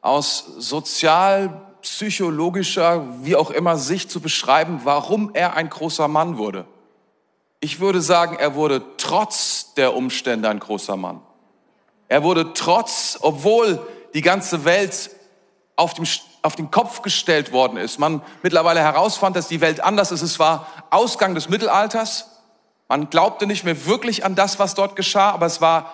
[0.02, 6.66] aus sozial, psychologischer, wie auch immer Sicht zu beschreiben, warum er ein großer Mann wurde.
[7.60, 11.22] Ich würde sagen, er wurde trotz der Umstände ein großer Mann.
[12.08, 13.80] Er wurde trotz, obwohl
[14.12, 15.10] die ganze Welt
[15.74, 16.04] auf, dem,
[16.44, 20.20] auf den Kopf gestellt worden ist, man mittlerweile herausfand, dass die Welt anders ist.
[20.20, 22.42] Es war Ausgang des Mittelalters.
[22.86, 25.90] Man glaubte nicht mehr wirklich an das, was dort geschah, aber es war,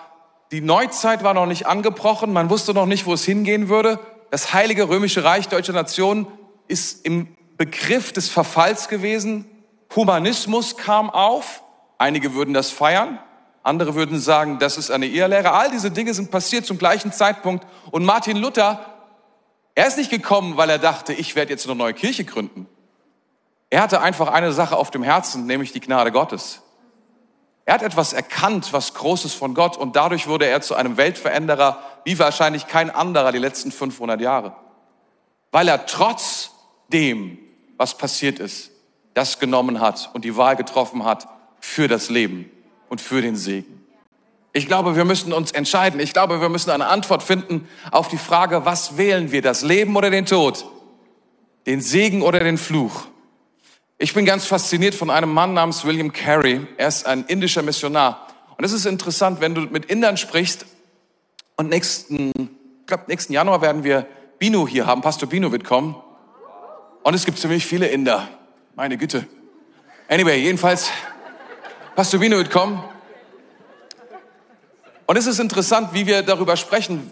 [0.51, 2.33] die Neuzeit war noch nicht angebrochen.
[2.33, 4.01] Man wusste noch nicht, wo es hingehen würde.
[4.33, 6.27] Das Heilige Römische Reich Deutscher Nation
[6.67, 9.45] ist im Begriff des Verfalls gewesen.
[9.95, 11.63] Humanismus kam auf.
[11.97, 13.21] Einige würden das feiern.
[13.63, 15.53] Andere würden sagen, das ist eine Irrlehre.
[15.53, 17.65] All diese Dinge sind passiert zum gleichen Zeitpunkt.
[17.93, 19.00] Und Martin Luther,
[19.81, 22.69] er ist nicht gekommen, weil er dachte, ich werde jetzt eine neue Kirche gründen.
[23.71, 26.61] Er hatte einfach eine Sache auf dem Herzen, nämlich die Gnade Gottes.
[27.65, 31.83] Er hat etwas erkannt, was Großes von Gott und dadurch wurde er zu einem Weltveränderer,
[32.05, 34.55] wie wahrscheinlich kein anderer die letzten 500 Jahre.
[35.51, 36.51] Weil er trotz
[36.89, 37.39] dem,
[37.79, 38.73] was passiert ist,
[39.15, 41.27] das genommen hat und die Wahl getroffen hat
[41.59, 42.51] für das Leben
[42.91, 43.80] und für den Segen.
[44.53, 46.01] Ich glaube, wir müssen uns entscheiden.
[46.01, 49.95] Ich glaube, wir müssen eine Antwort finden auf die Frage, was wählen wir, das Leben
[49.97, 50.65] oder den Tod?
[51.67, 53.07] Den Segen oder den Fluch?
[53.99, 56.67] Ich bin ganz fasziniert von einem Mann namens William Carey.
[56.79, 58.27] Er ist ein indischer Missionar.
[58.57, 60.67] Und es ist interessant, wenn du mit Indern sprichst
[61.57, 62.31] und nächsten,
[62.81, 64.07] ich glaube, nächsten Januar werden wir
[64.39, 65.03] Bino hier haben.
[65.03, 65.95] Pastor Bino wird kommen.
[67.03, 68.29] Und es gibt ziemlich viele Inder.
[68.75, 69.27] Meine Güte.
[70.09, 70.91] Anyway, jedenfalls,
[71.95, 72.83] Pastor Bino wird kommen.
[75.11, 77.11] Und es ist interessant, wie wir darüber sprechen,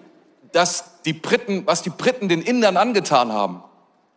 [0.53, 3.65] dass die Briten, was die Briten den Indern angetan haben.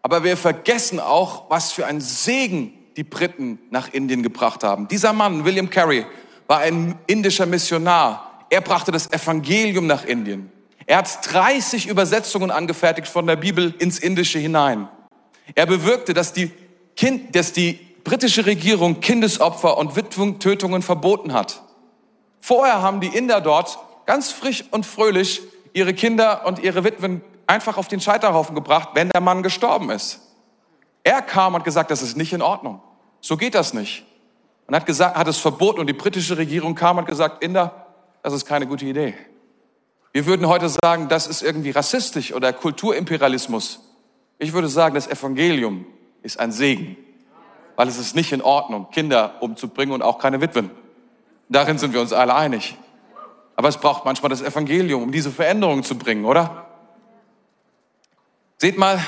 [0.03, 4.87] Aber wir vergessen auch, was für ein Segen die Briten nach Indien gebracht haben.
[4.87, 6.05] Dieser Mann, William Carey,
[6.45, 8.45] war ein indischer Missionar.
[8.51, 10.51] Er brachte das Evangelium nach Indien.
[10.85, 14.89] Er hat 30 Übersetzungen angefertigt von der Bibel ins Indische hinein.
[15.55, 16.51] Er bewirkte, dass die,
[16.95, 21.63] kind, dass die britische Regierung Kindesopfer und Witwentötungen verboten hat.
[22.41, 23.77] Vorher haben die Inder dort
[24.07, 25.41] ganz frisch und fröhlich
[25.73, 30.19] ihre Kinder und ihre Witwen einfach auf den Scheiterhaufen gebracht, wenn der Mann gestorben ist.
[31.03, 32.81] Er kam und gesagt, das ist nicht in Ordnung.
[33.21, 34.05] So geht das nicht.
[34.67, 37.87] Und hat gesagt, hat es verboten und die britische Regierung kam und gesagt, Inder,
[38.23, 39.13] das ist keine gute Idee.
[40.11, 43.79] Wir würden heute sagen, das ist irgendwie rassistisch oder Kulturimperialismus.
[44.39, 45.85] Ich würde sagen, das Evangelium
[46.23, 46.97] ist ein Segen,
[47.75, 50.71] weil es ist nicht in Ordnung, Kinder umzubringen und auch keine Witwen.
[51.51, 52.77] Darin sind wir uns alle einig.
[53.57, 56.65] Aber es braucht manchmal das Evangelium, um diese Veränderungen zu bringen, oder?
[58.57, 59.03] Seht mal,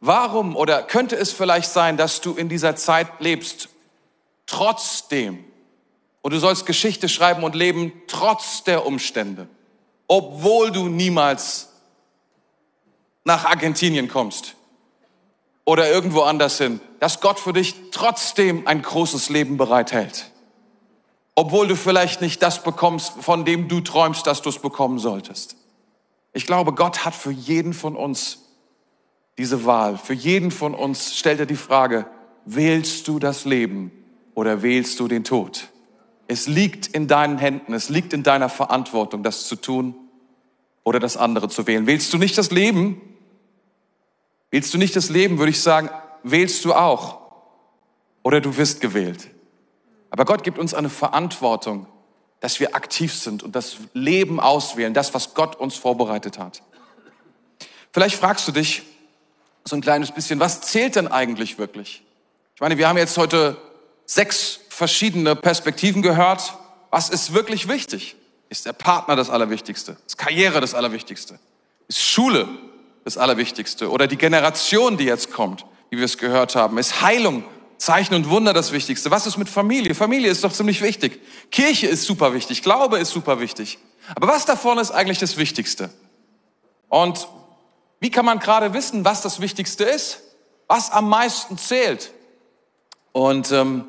[0.00, 3.70] warum oder könnte es vielleicht sein, dass du in dieser Zeit lebst,
[4.44, 5.42] trotzdem,
[6.20, 9.48] und du sollst Geschichte schreiben und leben trotz der Umstände,
[10.06, 11.70] obwohl du niemals
[13.24, 14.56] nach Argentinien kommst
[15.64, 20.30] oder irgendwo anders hin, dass Gott für dich trotzdem ein großes Leben bereithält.
[21.34, 25.56] Obwohl du vielleicht nicht das bekommst, von dem du träumst, dass du es bekommen solltest.
[26.32, 28.38] Ich glaube, Gott hat für jeden von uns
[29.38, 29.98] diese Wahl.
[29.98, 32.06] Für jeden von uns stellt er die Frage,
[32.44, 33.90] wählst du das Leben
[34.34, 35.68] oder wählst du den Tod?
[36.26, 39.94] Es liegt in deinen Händen, es liegt in deiner Verantwortung, das zu tun
[40.84, 41.86] oder das andere zu wählen.
[41.86, 43.00] Wählst du nicht das Leben?
[44.50, 45.90] Wählst du nicht das Leben, würde ich sagen,
[46.22, 47.18] wählst du auch
[48.22, 49.30] oder du wirst gewählt.
[50.14, 51.88] Aber Gott gibt uns eine Verantwortung,
[52.38, 56.62] dass wir aktiv sind und das Leben auswählen, das, was Gott uns vorbereitet hat.
[57.92, 58.84] Vielleicht fragst du dich
[59.64, 62.04] so ein kleines bisschen, was zählt denn eigentlich wirklich?
[62.54, 63.56] Ich meine, wir haben jetzt heute
[64.06, 66.54] sechs verschiedene Perspektiven gehört.
[66.92, 68.14] Was ist wirklich wichtig?
[68.50, 69.96] Ist der Partner das Allerwichtigste?
[70.06, 71.40] Ist Karriere das Allerwichtigste?
[71.88, 72.46] Ist Schule
[73.02, 73.90] das Allerwichtigste?
[73.90, 76.78] Oder die Generation, die jetzt kommt, wie wir es gehört haben?
[76.78, 77.42] Ist Heilung
[77.78, 79.10] Zeichen und Wunder das Wichtigste.
[79.10, 79.94] Was ist mit Familie?
[79.94, 81.20] Familie ist doch ziemlich wichtig.
[81.50, 82.62] Kirche ist super wichtig.
[82.62, 83.78] Glaube ist super wichtig.
[84.14, 85.90] Aber was davon ist eigentlich das Wichtigste?
[86.88, 87.28] Und
[88.00, 90.22] wie kann man gerade wissen, was das Wichtigste ist?
[90.66, 92.12] Was am meisten zählt?
[93.12, 93.84] Und ähm,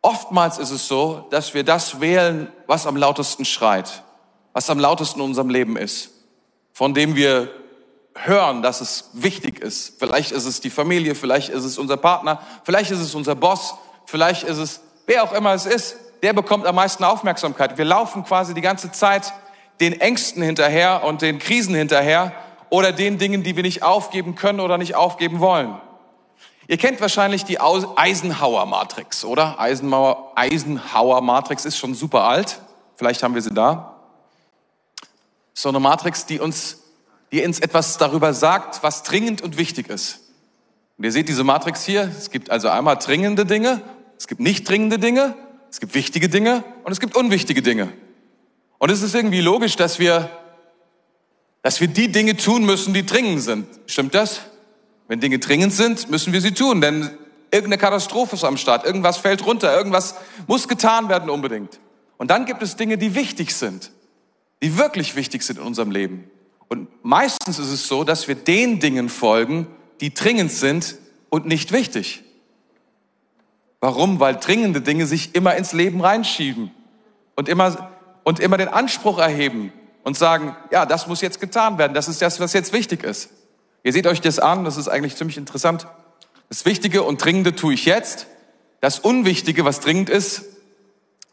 [0.00, 4.02] oftmals ist es so, dass wir das wählen, was am lautesten schreit,
[4.52, 6.10] was am lautesten in unserem Leben ist,
[6.72, 7.50] von dem wir
[8.14, 9.94] hören, dass es wichtig ist.
[9.98, 13.74] Vielleicht ist es die Familie, vielleicht ist es unser Partner, vielleicht ist es unser Boss,
[14.06, 15.96] vielleicht ist es wer auch immer es ist.
[16.22, 17.78] der bekommt am meisten Aufmerksamkeit.
[17.78, 19.32] Wir laufen quasi die ganze Zeit
[19.80, 22.32] den Ängsten hinterher und den Krisen hinterher
[22.70, 25.76] oder den Dingen, die wir nicht aufgeben können oder nicht aufgeben wollen.
[26.68, 29.58] Ihr kennt wahrscheinlich die Eisenhower-Matrix, oder?
[29.58, 32.60] Eisenhower-Matrix ist schon super alt.
[32.94, 33.96] Vielleicht haben wir sie da.
[35.54, 36.81] So eine Matrix, die uns,
[37.32, 40.20] die uns etwas darüber sagt, was dringend und wichtig ist.
[40.98, 42.02] Und ihr seht diese Matrix hier.
[42.16, 43.82] Es gibt also einmal dringende Dinge,
[44.18, 45.34] es gibt nicht dringende Dinge,
[45.70, 47.92] es gibt wichtige Dinge und es gibt unwichtige Dinge.
[48.78, 50.28] Und es ist irgendwie logisch, dass wir,
[51.62, 53.66] dass wir die Dinge tun müssen, die dringend sind.
[53.86, 54.42] Stimmt das?
[55.08, 57.10] Wenn Dinge dringend sind, müssen wir sie tun, denn
[57.50, 60.16] irgendeine Katastrophe ist am Start, irgendwas fällt runter, irgendwas
[60.46, 61.80] muss getan werden unbedingt.
[62.18, 63.90] Und dann gibt es Dinge, die wichtig sind,
[64.62, 66.30] die wirklich wichtig sind in unserem Leben.
[66.72, 69.66] Und meistens ist es so, dass wir den Dingen folgen,
[70.00, 70.96] die dringend sind
[71.28, 72.24] und nicht wichtig.
[73.80, 74.20] Warum?
[74.20, 76.70] Weil dringende Dinge sich immer ins Leben reinschieben
[77.36, 77.90] und immer,
[78.24, 79.70] und immer den Anspruch erheben
[80.02, 83.28] und sagen, ja, das muss jetzt getan werden, das ist das, was jetzt wichtig ist.
[83.84, 85.86] Ihr seht euch das an, das ist eigentlich ziemlich interessant.
[86.48, 88.28] Das Wichtige und Dringende tue ich jetzt.
[88.80, 90.44] Das Unwichtige, was dringend ist,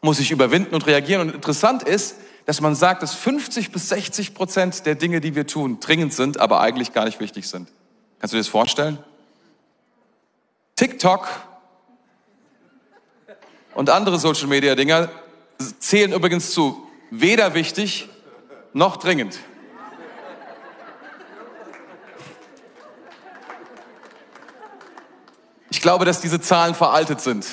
[0.02, 1.22] muss ich überwinden und reagieren.
[1.22, 2.16] Und interessant ist,
[2.46, 6.40] dass man sagt, dass 50 bis 60 Prozent der Dinge, die wir tun, dringend sind,
[6.40, 7.68] aber eigentlich gar nicht wichtig sind.
[8.18, 8.98] Kannst du dir das vorstellen?
[10.76, 11.28] TikTok
[13.74, 15.10] und andere Social Media Dinger
[15.78, 18.08] zählen übrigens zu weder wichtig
[18.72, 19.38] noch dringend.
[25.70, 27.46] Ich glaube, dass diese Zahlen veraltet sind.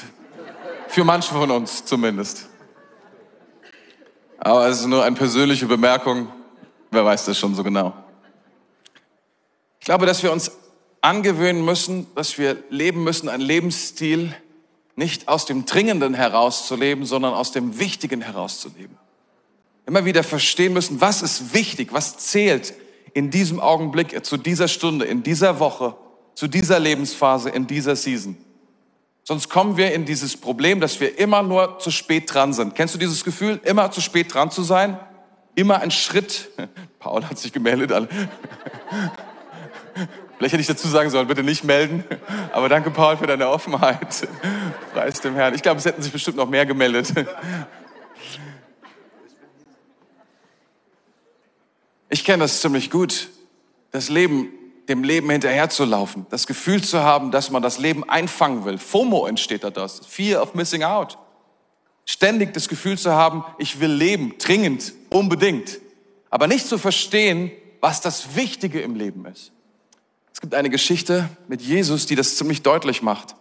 [0.87, 2.47] Für manche von uns zumindest.
[4.39, 6.27] Aber es ist nur eine persönliche Bemerkung.
[6.91, 7.93] Wer weiß das schon so genau?
[9.79, 10.51] Ich glaube, dass wir uns
[11.01, 14.35] angewöhnen müssen, dass wir leben müssen, ein Lebensstil
[14.95, 18.97] nicht aus dem Dringenden herauszuleben, sondern aus dem Wichtigen herauszuleben.
[19.85, 22.73] Immer wieder verstehen müssen, was ist wichtig, was zählt
[23.13, 25.95] in diesem Augenblick, zu dieser Stunde, in dieser Woche,
[26.35, 28.37] zu dieser Lebensphase, in dieser Season.
[29.27, 32.75] Sonst kommen wir in dieses Problem, dass wir immer nur zu spät dran sind.
[32.75, 34.97] Kennst du dieses Gefühl, immer zu spät dran zu sein?
[35.53, 36.47] Immer ein Schritt.
[36.99, 37.91] Paul hat sich gemeldet.
[40.37, 42.05] Vielleicht hätte ich dazu sagen sollen, bitte nicht melden.
[42.53, 44.25] Aber danke, Paul, für deine Offenheit.
[44.93, 45.53] Preis dem Herrn.
[45.53, 47.13] Ich glaube, es hätten sich bestimmt noch mehr gemeldet.
[52.07, 53.27] Ich kenne das ziemlich gut.
[53.91, 54.53] Das Leben
[54.89, 58.77] dem Leben hinterherzulaufen, das Gefühl zu haben, dass man das Leben einfangen will.
[58.77, 61.17] FOMO entsteht da das, Fear of Missing Out.
[62.05, 65.79] Ständig das Gefühl zu haben, ich will leben, dringend, unbedingt,
[66.29, 69.51] aber nicht zu verstehen, was das Wichtige im Leben ist.
[70.33, 73.35] Es gibt eine Geschichte mit Jesus, die das ziemlich deutlich macht.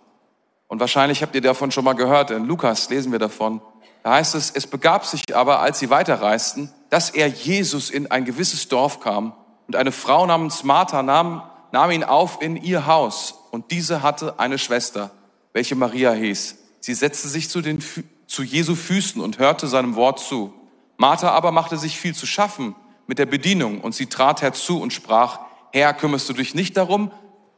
[0.67, 2.31] Und wahrscheinlich habt ihr davon schon mal gehört.
[2.31, 3.61] In Lukas lesen wir davon.
[4.03, 8.25] Da heißt es, es begab sich aber, als sie weiterreisten, dass er Jesus in ein
[8.25, 9.35] gewisses Dorf kam
[9.67, 11.43] und eine Frau namens Martha nahm,
[11.73, 13.35] nahm ihn auf in ihr Haus.
[13.51, 15.11] Und diese hatte eine Schwester,
[15.53, 16.57] welche Maria hieß.
[16.81, 17.83] Sie setzte sich zu, den,
[18.27, 20.53] zu Jesu Füßen und hörte seinem Wort zu.
[20.97, 22.75] Martha aber machte sich viel zu schaffen
[23.07, 25.41] mit der Bedienung und sie trat herzu und sprach,
[25.73, 27.11] Herr, kümmerst du dich nicht darum,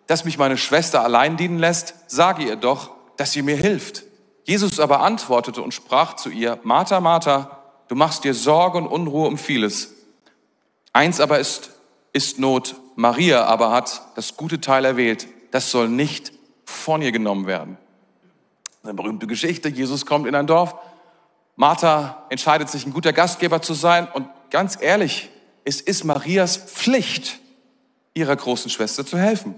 [0.07, 1.95] dass mich meine Schwester allein dienen lässt?
[2.07, 4.05] Sage ihr doch, dass sie mir hilft.
[4.45, 9.29] Jesus aber antwortete und sprach zu ihr, Martha, Martha, du machst dir Sorge und Unruhe
[9.29, 9.95] um vieles.
[10.93, 11.71] Eins aber ist
[12.13, 12.77] ist Not.
[12.97, 15.27] Maria aber hat das gute Teil erwählt.
[15.51, 16.33] Das soll nicht
[16.65, 17.79] von ihr genommen werden.
[18.83, 19.69] Eine berühmte Geschichte.
[19.69, 20.75] Jesus kommt in ein Dorf.
[21.57, 24.09] Martha entscheidet sich, ein guter Gastgeber zu sein.
[24.13, 25.31] Und ganz ehrlich,
[25.65, 27.41] es ist Marias Pflicht,
[28.15, 29.55] ihrer großen Schwester zu helfen.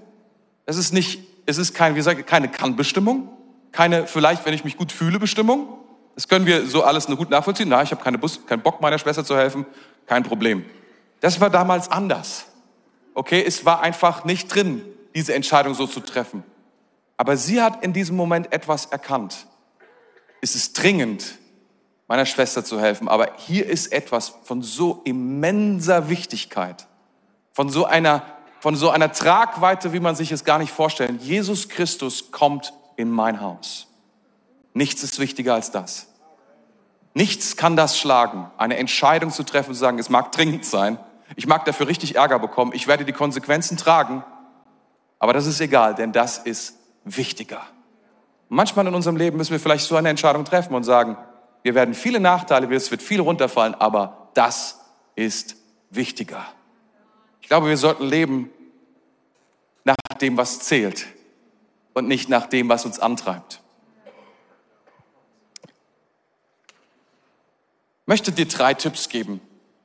[0.66, 3.28] Es ist nicht, es ist kein, wie gesagt, keine Kannbestimmung,
[3.72, 5.68] keine vielleicht, wenn ich mich gut fühle, Bestimmung.
[6.14, 7.68] Das können wir so alles nur gut nachvollziehen.
[7.68, 9.64] Na, ich habe keine keinen Bock, meiner Schwester zu helfen.
[10.06, 10.64] Kein Problem.
[11.20, 12.46] Das war damals anders.
[13.14, 14.82] Okay, es war einfach nicht drin,
[15.14, 16.44] diese Entscheidung so zu treffen.
[17.16, 19.46] Aber sie hat in diesem Moment etwas erkannt.
[20.40, 21.38] Es ist dringend,
[22.08, 23.08] meiner Schwester zu helfen.
[23.08, 26.86] Aber hier ist etwas von so immenser Wichtigkeit,
[27.52, 28.22] von so einer,
[28.58, 31.20] von so einer Tragweite, wie man sich es gar nicht vorstellen.
[31.20, 33.86] Jesus Christus kommt in mein Haus.
[34.72, 36.08] Nichts ist wichtiger als das.
[37.14, 40.98] Nichts kann das schlagen, eine Entscheidung zu treffen, zu sagen, es mag dringend sein,
[41.36, 42.72] ich mag dafür richtig Ärger bekommen.
[42.74, 44.24] Ich werde die Konsequenzen tragen.
[45.18, 47.62] Aber das ist egal, denn das ist wichtiger.
[48.48, 51.16] manchmal in unserem Leben müssen wir vielleicht so eine Entscheidung treffen und sagen,
[51.62, 54.80] wir werden viele Nachteile, es wird viel runterfallen, aber das
[55.14, 55.56] ist
[55.90, 56.44] wichtiger.
[57.40, 58.50] Ich glaube, wir sollten leben
[59.84, 61.06] nach dem, was zählt
[61.94, 63.60] und nicht nach dem, was uns antreibt.
[68.10, 69.40] möchte dir drei Tipps geben,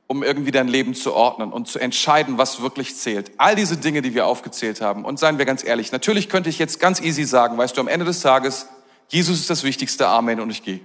[0.08, 3.32] um irgendwie dein Leben zu ordnen und zu entscheiden, was wirklich zählt.
[3.38, 5.04] All diese Dinge, die wir aufgezählt haben.
[5.04, 7.88] Und seien wir ganz ehrlich, natürlich könnte ich jetzt ganz easy sagen, weißt du, am
[7.88, 8.68] Ende des Tages,
[9.08, 10.80] Jesus ist das Wichtigste, Amen und ich gehe.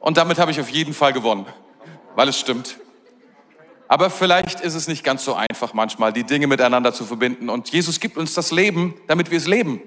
[0.00, 1.46] Und damit habe ich auf jeden Fall gewonnen,
[2.14, 2.78] weil es stimmt.
[3.88, 7.48] Aber vielleicht ist es nicht ganz so einfach manchmal, die Dinge miteinander zu verbinden.
[7.48, 9.80] Und Jesus gibt uns das Leben, damit wir es leben.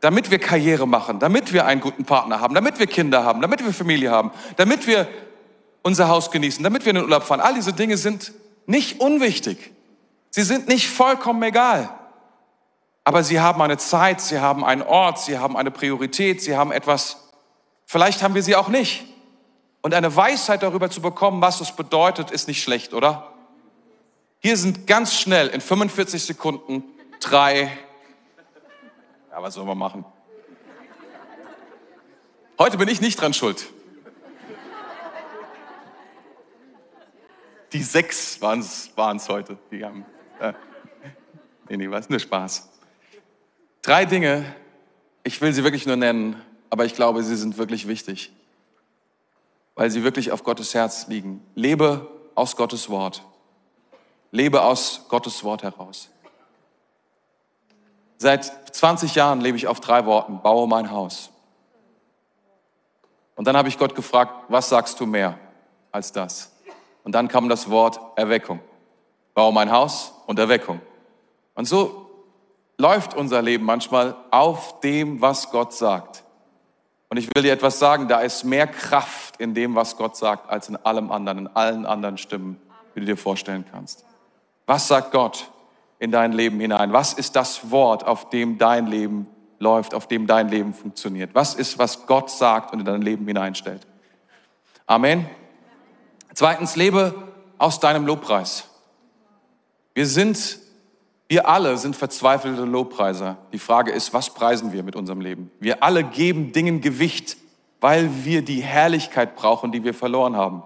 [0.00, 3.64] Damit wir Karriere machen, damit wir einen guten Partner haben, damit wir Kinder haben, damit
[3.64, 5.06] wir Familie haben, damit wir
[5.82, 7.40] unser Haus genießen, damit wir in den Urlaub fahren.
[7.40, 8.32] All diese Dinge sind
[8.66, 9.72] nicht unwichtig.
[10.30, 11.90] Sie sind nicht vollkommen egal.
[13.04, 16.70] Aber sie haben eine Zeit, sie haben einen Ort, sie haben eine Priorität, sie haben
[16.70, 17.28] etwas,
[17.84, 19.04] vielleicht haben wir sie auch nicht.
[19.80, 23.32] Und eine Weisheit darüber zu bekommen, was es bedeutet, ist nicht schlecht, oder?
[24.38, 26.84] Hier sind ganz schnell in 45 Sekunden
[27.20, 27.76] drei,
[29.30, 30.04] ja, was soll man machen?
[32.58, 33.66] Heute bin ich nicht dran schuld.
[37.72, 39.58] Die sechs waren es heute.
[39.70, 40.04] Die haben,
[40.40, 40.52] äh,
[41.68, 42.68] nee, nee, was, nur Spaß.
[43.82, 44.44] Drei Dinge,
[45.24, 48.32] ich will sie wirklich nur nennen, aber ich glaube, sie sind wirklich wichtig
[49.74, 51.44] weil sie wirklich auf Gottes Herz liegen.
[51.54, 53.22] Lebe aus Gottes Wort.
[54.30, 56.08] Lebe aus Gottes Wort heraus.
[58.18, 58.44] Seit
[58.74, 60.40] 20 Jahren lebe ich auf drei Worten.
[60.42, 61.30] Baue mein Haus.
[63.34, 65.38] Und dann habe ich Gott gefragt, was sagst du mehr
[65.90, 66.51] als das?
[67.04, 68.60] Und dann kam das Wort Erweckung.
[69.34, 70.80] Baue mein Haus und Erweckung.
[71.54, 72.10] Und so
[72.78, 76.24] läuft unser Leben manchmal auf dem, was Gott sagt.
[77.08, 80.48] Und ich will dir etwas sagen, da ist mehr Kraft in dem, was Gott sagt,
[80.48, 82.58] als in allem anderen, in allen anderen Stimmen,
[82.94, 84.04] wie du dir vorstellen kannst.
[84.66, 85.50] Was sagt Gott
[85.98, 86.92] in dein Leben hinein?
[86.92, 89.26] Was ist das Wort, auf dem dein Leben
[89.58, 91.34] läuft, auf dem dein Leben funktioniert?
[91.34, 93.86] Was ist, was Gott sagt und in dein Leben hineinstellt?
[94.86, 95.26] Amen.
[96.34, 97.14] Zweitens, lebe
[97.58, 98.68] aus deinem Lobpreis.
[99.94, 100.58] Wir sind
[101.32, 103.38] wir alle sind verzweifelte Lobpreiser.
[103.54, 105.50] Die Frage ist, was preisen wir mit unserem Leben?
[105.60, 107.38] Wir alle geben Dingen Gewicht,
[107.80, 110.62] weil wir die Herrlichkeit brauchen, die wir verloren haben.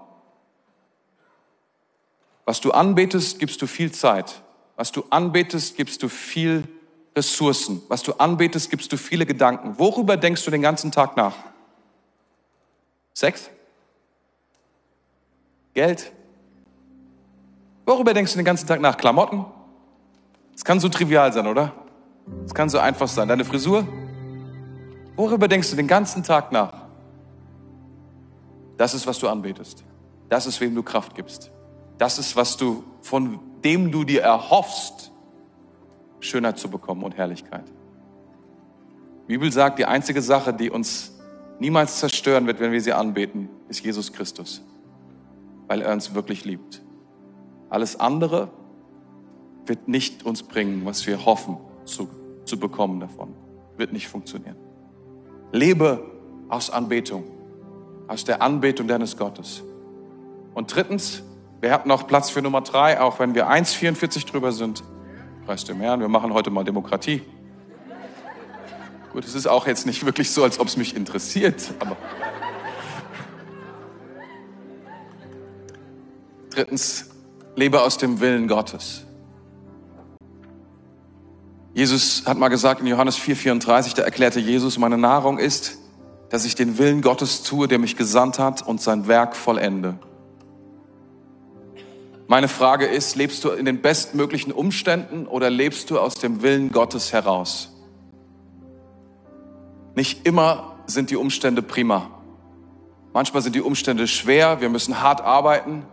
[2.43, 4.41] Was du anbetest, gibst du viel Zeit.
[4.75, 6.67] Was du anbetest, gibst du viel
[7.15, 7.81] Ressourcen.
[7.87, 9.79] Was du anbetest, gibst du viele Gedanken.
[9.79, 11.35] Worüber denkst du den ganzen Tag nach?
[13.13, 13.49] Sex?
[15.77, 16.11] Geld?
[17.85, 18.97] Worüber denkst du den ganzen Tag nach?
[18.97, 19.45] Klamotten?
[20.55, 21.71] Es kann so trivial sein, oder?
[22.47, 23.27] Es kann so einfach sein.
[23.27, 23.87] Deine Frisur?
[25.15, 26.73] Worüber denkst du den ganzen Tag nach?
[28.77, 29.83] Das ist, was du anbetest.
[30.29, 31.51] Das ist, wem du Kraft gibst.
[31.99, 35.11] Das ist, was du, von dem du dir erhoffst,
[36.21, 37.65] Schönheit zu bekommen und Herrlichkeit.
[39.27, 41.11] Die Bibel sagt, die einzige Sache, die uns
[41.59, 44.63] niemals zerstören wird, wenn wir sie anbeten, ist Jesus Christus.
[45.67, 46.81] Weil er uns wirklich liebt.
[47.69, 48.49] Alles andere
[49.65, 52.09] wird nicht uns bringen, was wir hoffen zu,
[52.45, 53.33] zu bekommen davon.
[53.75, 54.55] Wird nicht funktionieren.
[55.51, 56.03] Lebe
[56.49, 57.23] aus Anbetung,
[58.07, 59.63] aus der Anbetung deines Gottes.
[60.53, 61.23] Und drittens,
[61.59, 64.83] wir haben noch Platz für Nummer drei, auch wenn wir 1,44 drüber sind.
[65.45, 67.21] Preis dem Herrn, wir machen heute mal Demokratie.
[69.11, 71.97] Gut, es ist auch jetzt nicht wirklich so, als ob es mich interessiert, aber.
[76.57, 77.05] Drittens,
[77.55, 79.05] lebe aus dem Willen Gottes.
[81.75, 85.77] Jesus hat mal gesagt in Johannes 4,34, da erklärte Jesus, meine Nahrung ist,
[86.31, 89.99] dass ich den Willen Gottes tue, der mich gesandt hat und sein Werk vollende.
[92.25, 96.71] Meine Frage ist, lebst du in den bestmöglichen Umständen oder lebst du aus dem Willen
[96.71, 97.71] Gottes heraus?
[99.93, 102.09] Nicht immer sind die Umstände prima.
[103.13, 105.85] Manchmal sind die Umstände schwer, wir müssen hart arbeiten,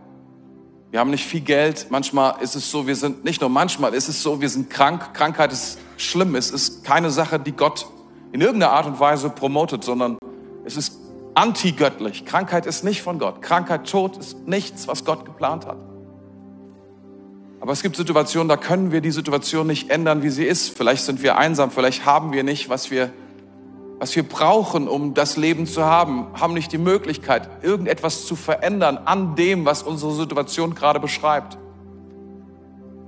[0.91, 1.87] wir haben nicht viel Geld.
[1.89, 5.13] Manchmal ist es so, wir sind, nicht nur manchmal, ist es so, wir sind krank.
[5.13, 6.35] Krankheit ist schlimm.
[6.35, 7.87] Es ist keine Sache, die Gott
[8.31, 10.17] in irgendeiner Art und Weise promotet, sondern
[10.65, 10.99] es ist
[11.35, 12.25] antigöttlich.
[12.25, 13.41] Krankheit ist nicht von Gott.
[13.41, 15.77] Krankheit, Tod ist nichts, was Gott geplant hat.
[17.59, 20.77] Aber es gibt Situationen, da können wir die Situation nicht ändern, wie sie ist.
[20.77, 23.11] Vielleicht sind wir einsam, vielleicht haben wir nicht, was wir
[23.99, 28.97] was wir brauchen, um das Leben zu haben, haben nicht die Möglichkeit, irgendetwas zu verändern
[28.97, 31.57] an dem, was unsere Situation gerade beschreibt.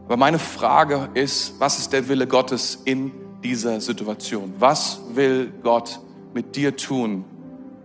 [0.05, 3.11] Aber meine Frage ist, was ist der Wille Gottes in
[3.43, 4.53] dieser Situation?
[4.59, 5.99] Was will Gott
[6.33, 7.25] mit dir tun,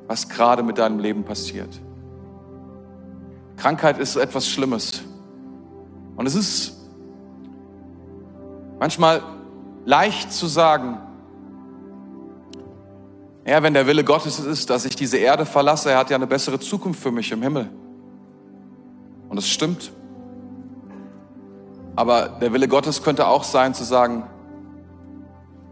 [0.07, 1.81] was gerade mit deinem Leben passiert?
[3.57, 5.03] Krankheit ist etwas Schlimmes.
[6.15, 6.77] Und es ist
[8.79, 9.23] manchmal
[9.85, 10.99] leicht zu sagen,
[13.45, 16.29] Ja, wenn der Wille Gottes ist, dass ich diese Erde verlasse, er hat ja eine
[16.29, 17.69] bessere Zukunft für mich im Himmel.
[19.29, 19.93] Und es stimmt.
[21.97, 24.25] Aber der Wille Gottes könnte auch sein zu sagen,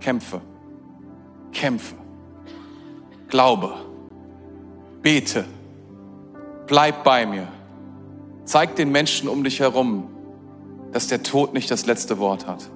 [0.01, 0.41] kämpfe,
[1.53, 1.95] kämpfe,
[3.29, 3.73] glaube,
[5.03, 5.45] bete,
[6.66, 7.49] bleib bei mir.
[8.45, 10.09] Zeig den Menschen um dich herum,
[10.93, 12.68] dass der Tod nicht das letzte Wort hat.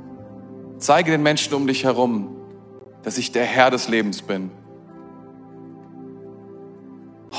[0.79, 2.37] Zeige den Menschen um dich herum,
[3.03, 4.51] dass ich der Herr des Lebens bin.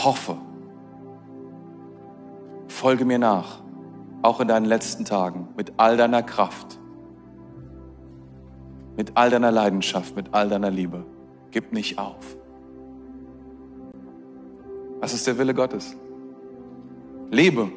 [0.03, 0.37] Hoffe.
[2.67, 3.61] Folge mir nach,
[4.21, 6.77] auch in deinen letzten Tagen, mit all deiner Kraft,
[8.97, 11.05] mit all deiner Leidenschaft, mit all deiner Liebe.
[11.51, 12.35] Gib nicht auf.
[14.99, 15.95] Was ist der Wille Gottes?
[17.31, 17.71] Lebe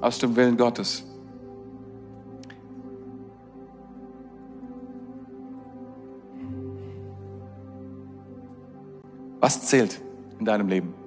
[0.00, 1.04] aus dem Willen Gottes.
[9.40, 10.00] Was zählt
[10.38, 10.99] in deinem Leben?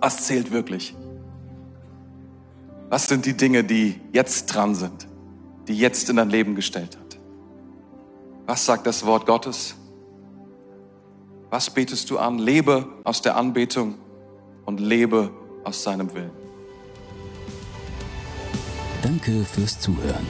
[0.00, 0.94] Was zählt wirklich?
[2.88, 5.08] Was sind die Dinge, die jetzt dran sind,
[5.66, 7.18] die jetzt in dein Leben gestellt hat?
[8.46, 9.74] Was sagt das Wort Gottes?
[11.50, 12.38] Was betest du an?
[12.38, 13.96] Lebe aus der Anbetung
[14.64, 15.30] und lebe
[15.64, 16.30] aus seinem Willen.
[19.02, 20.26] Danke fürs Zuhören.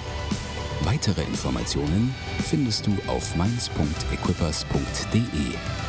[0.84, 5.85] Weitere Informationen findest du auf mainz.equippers.de.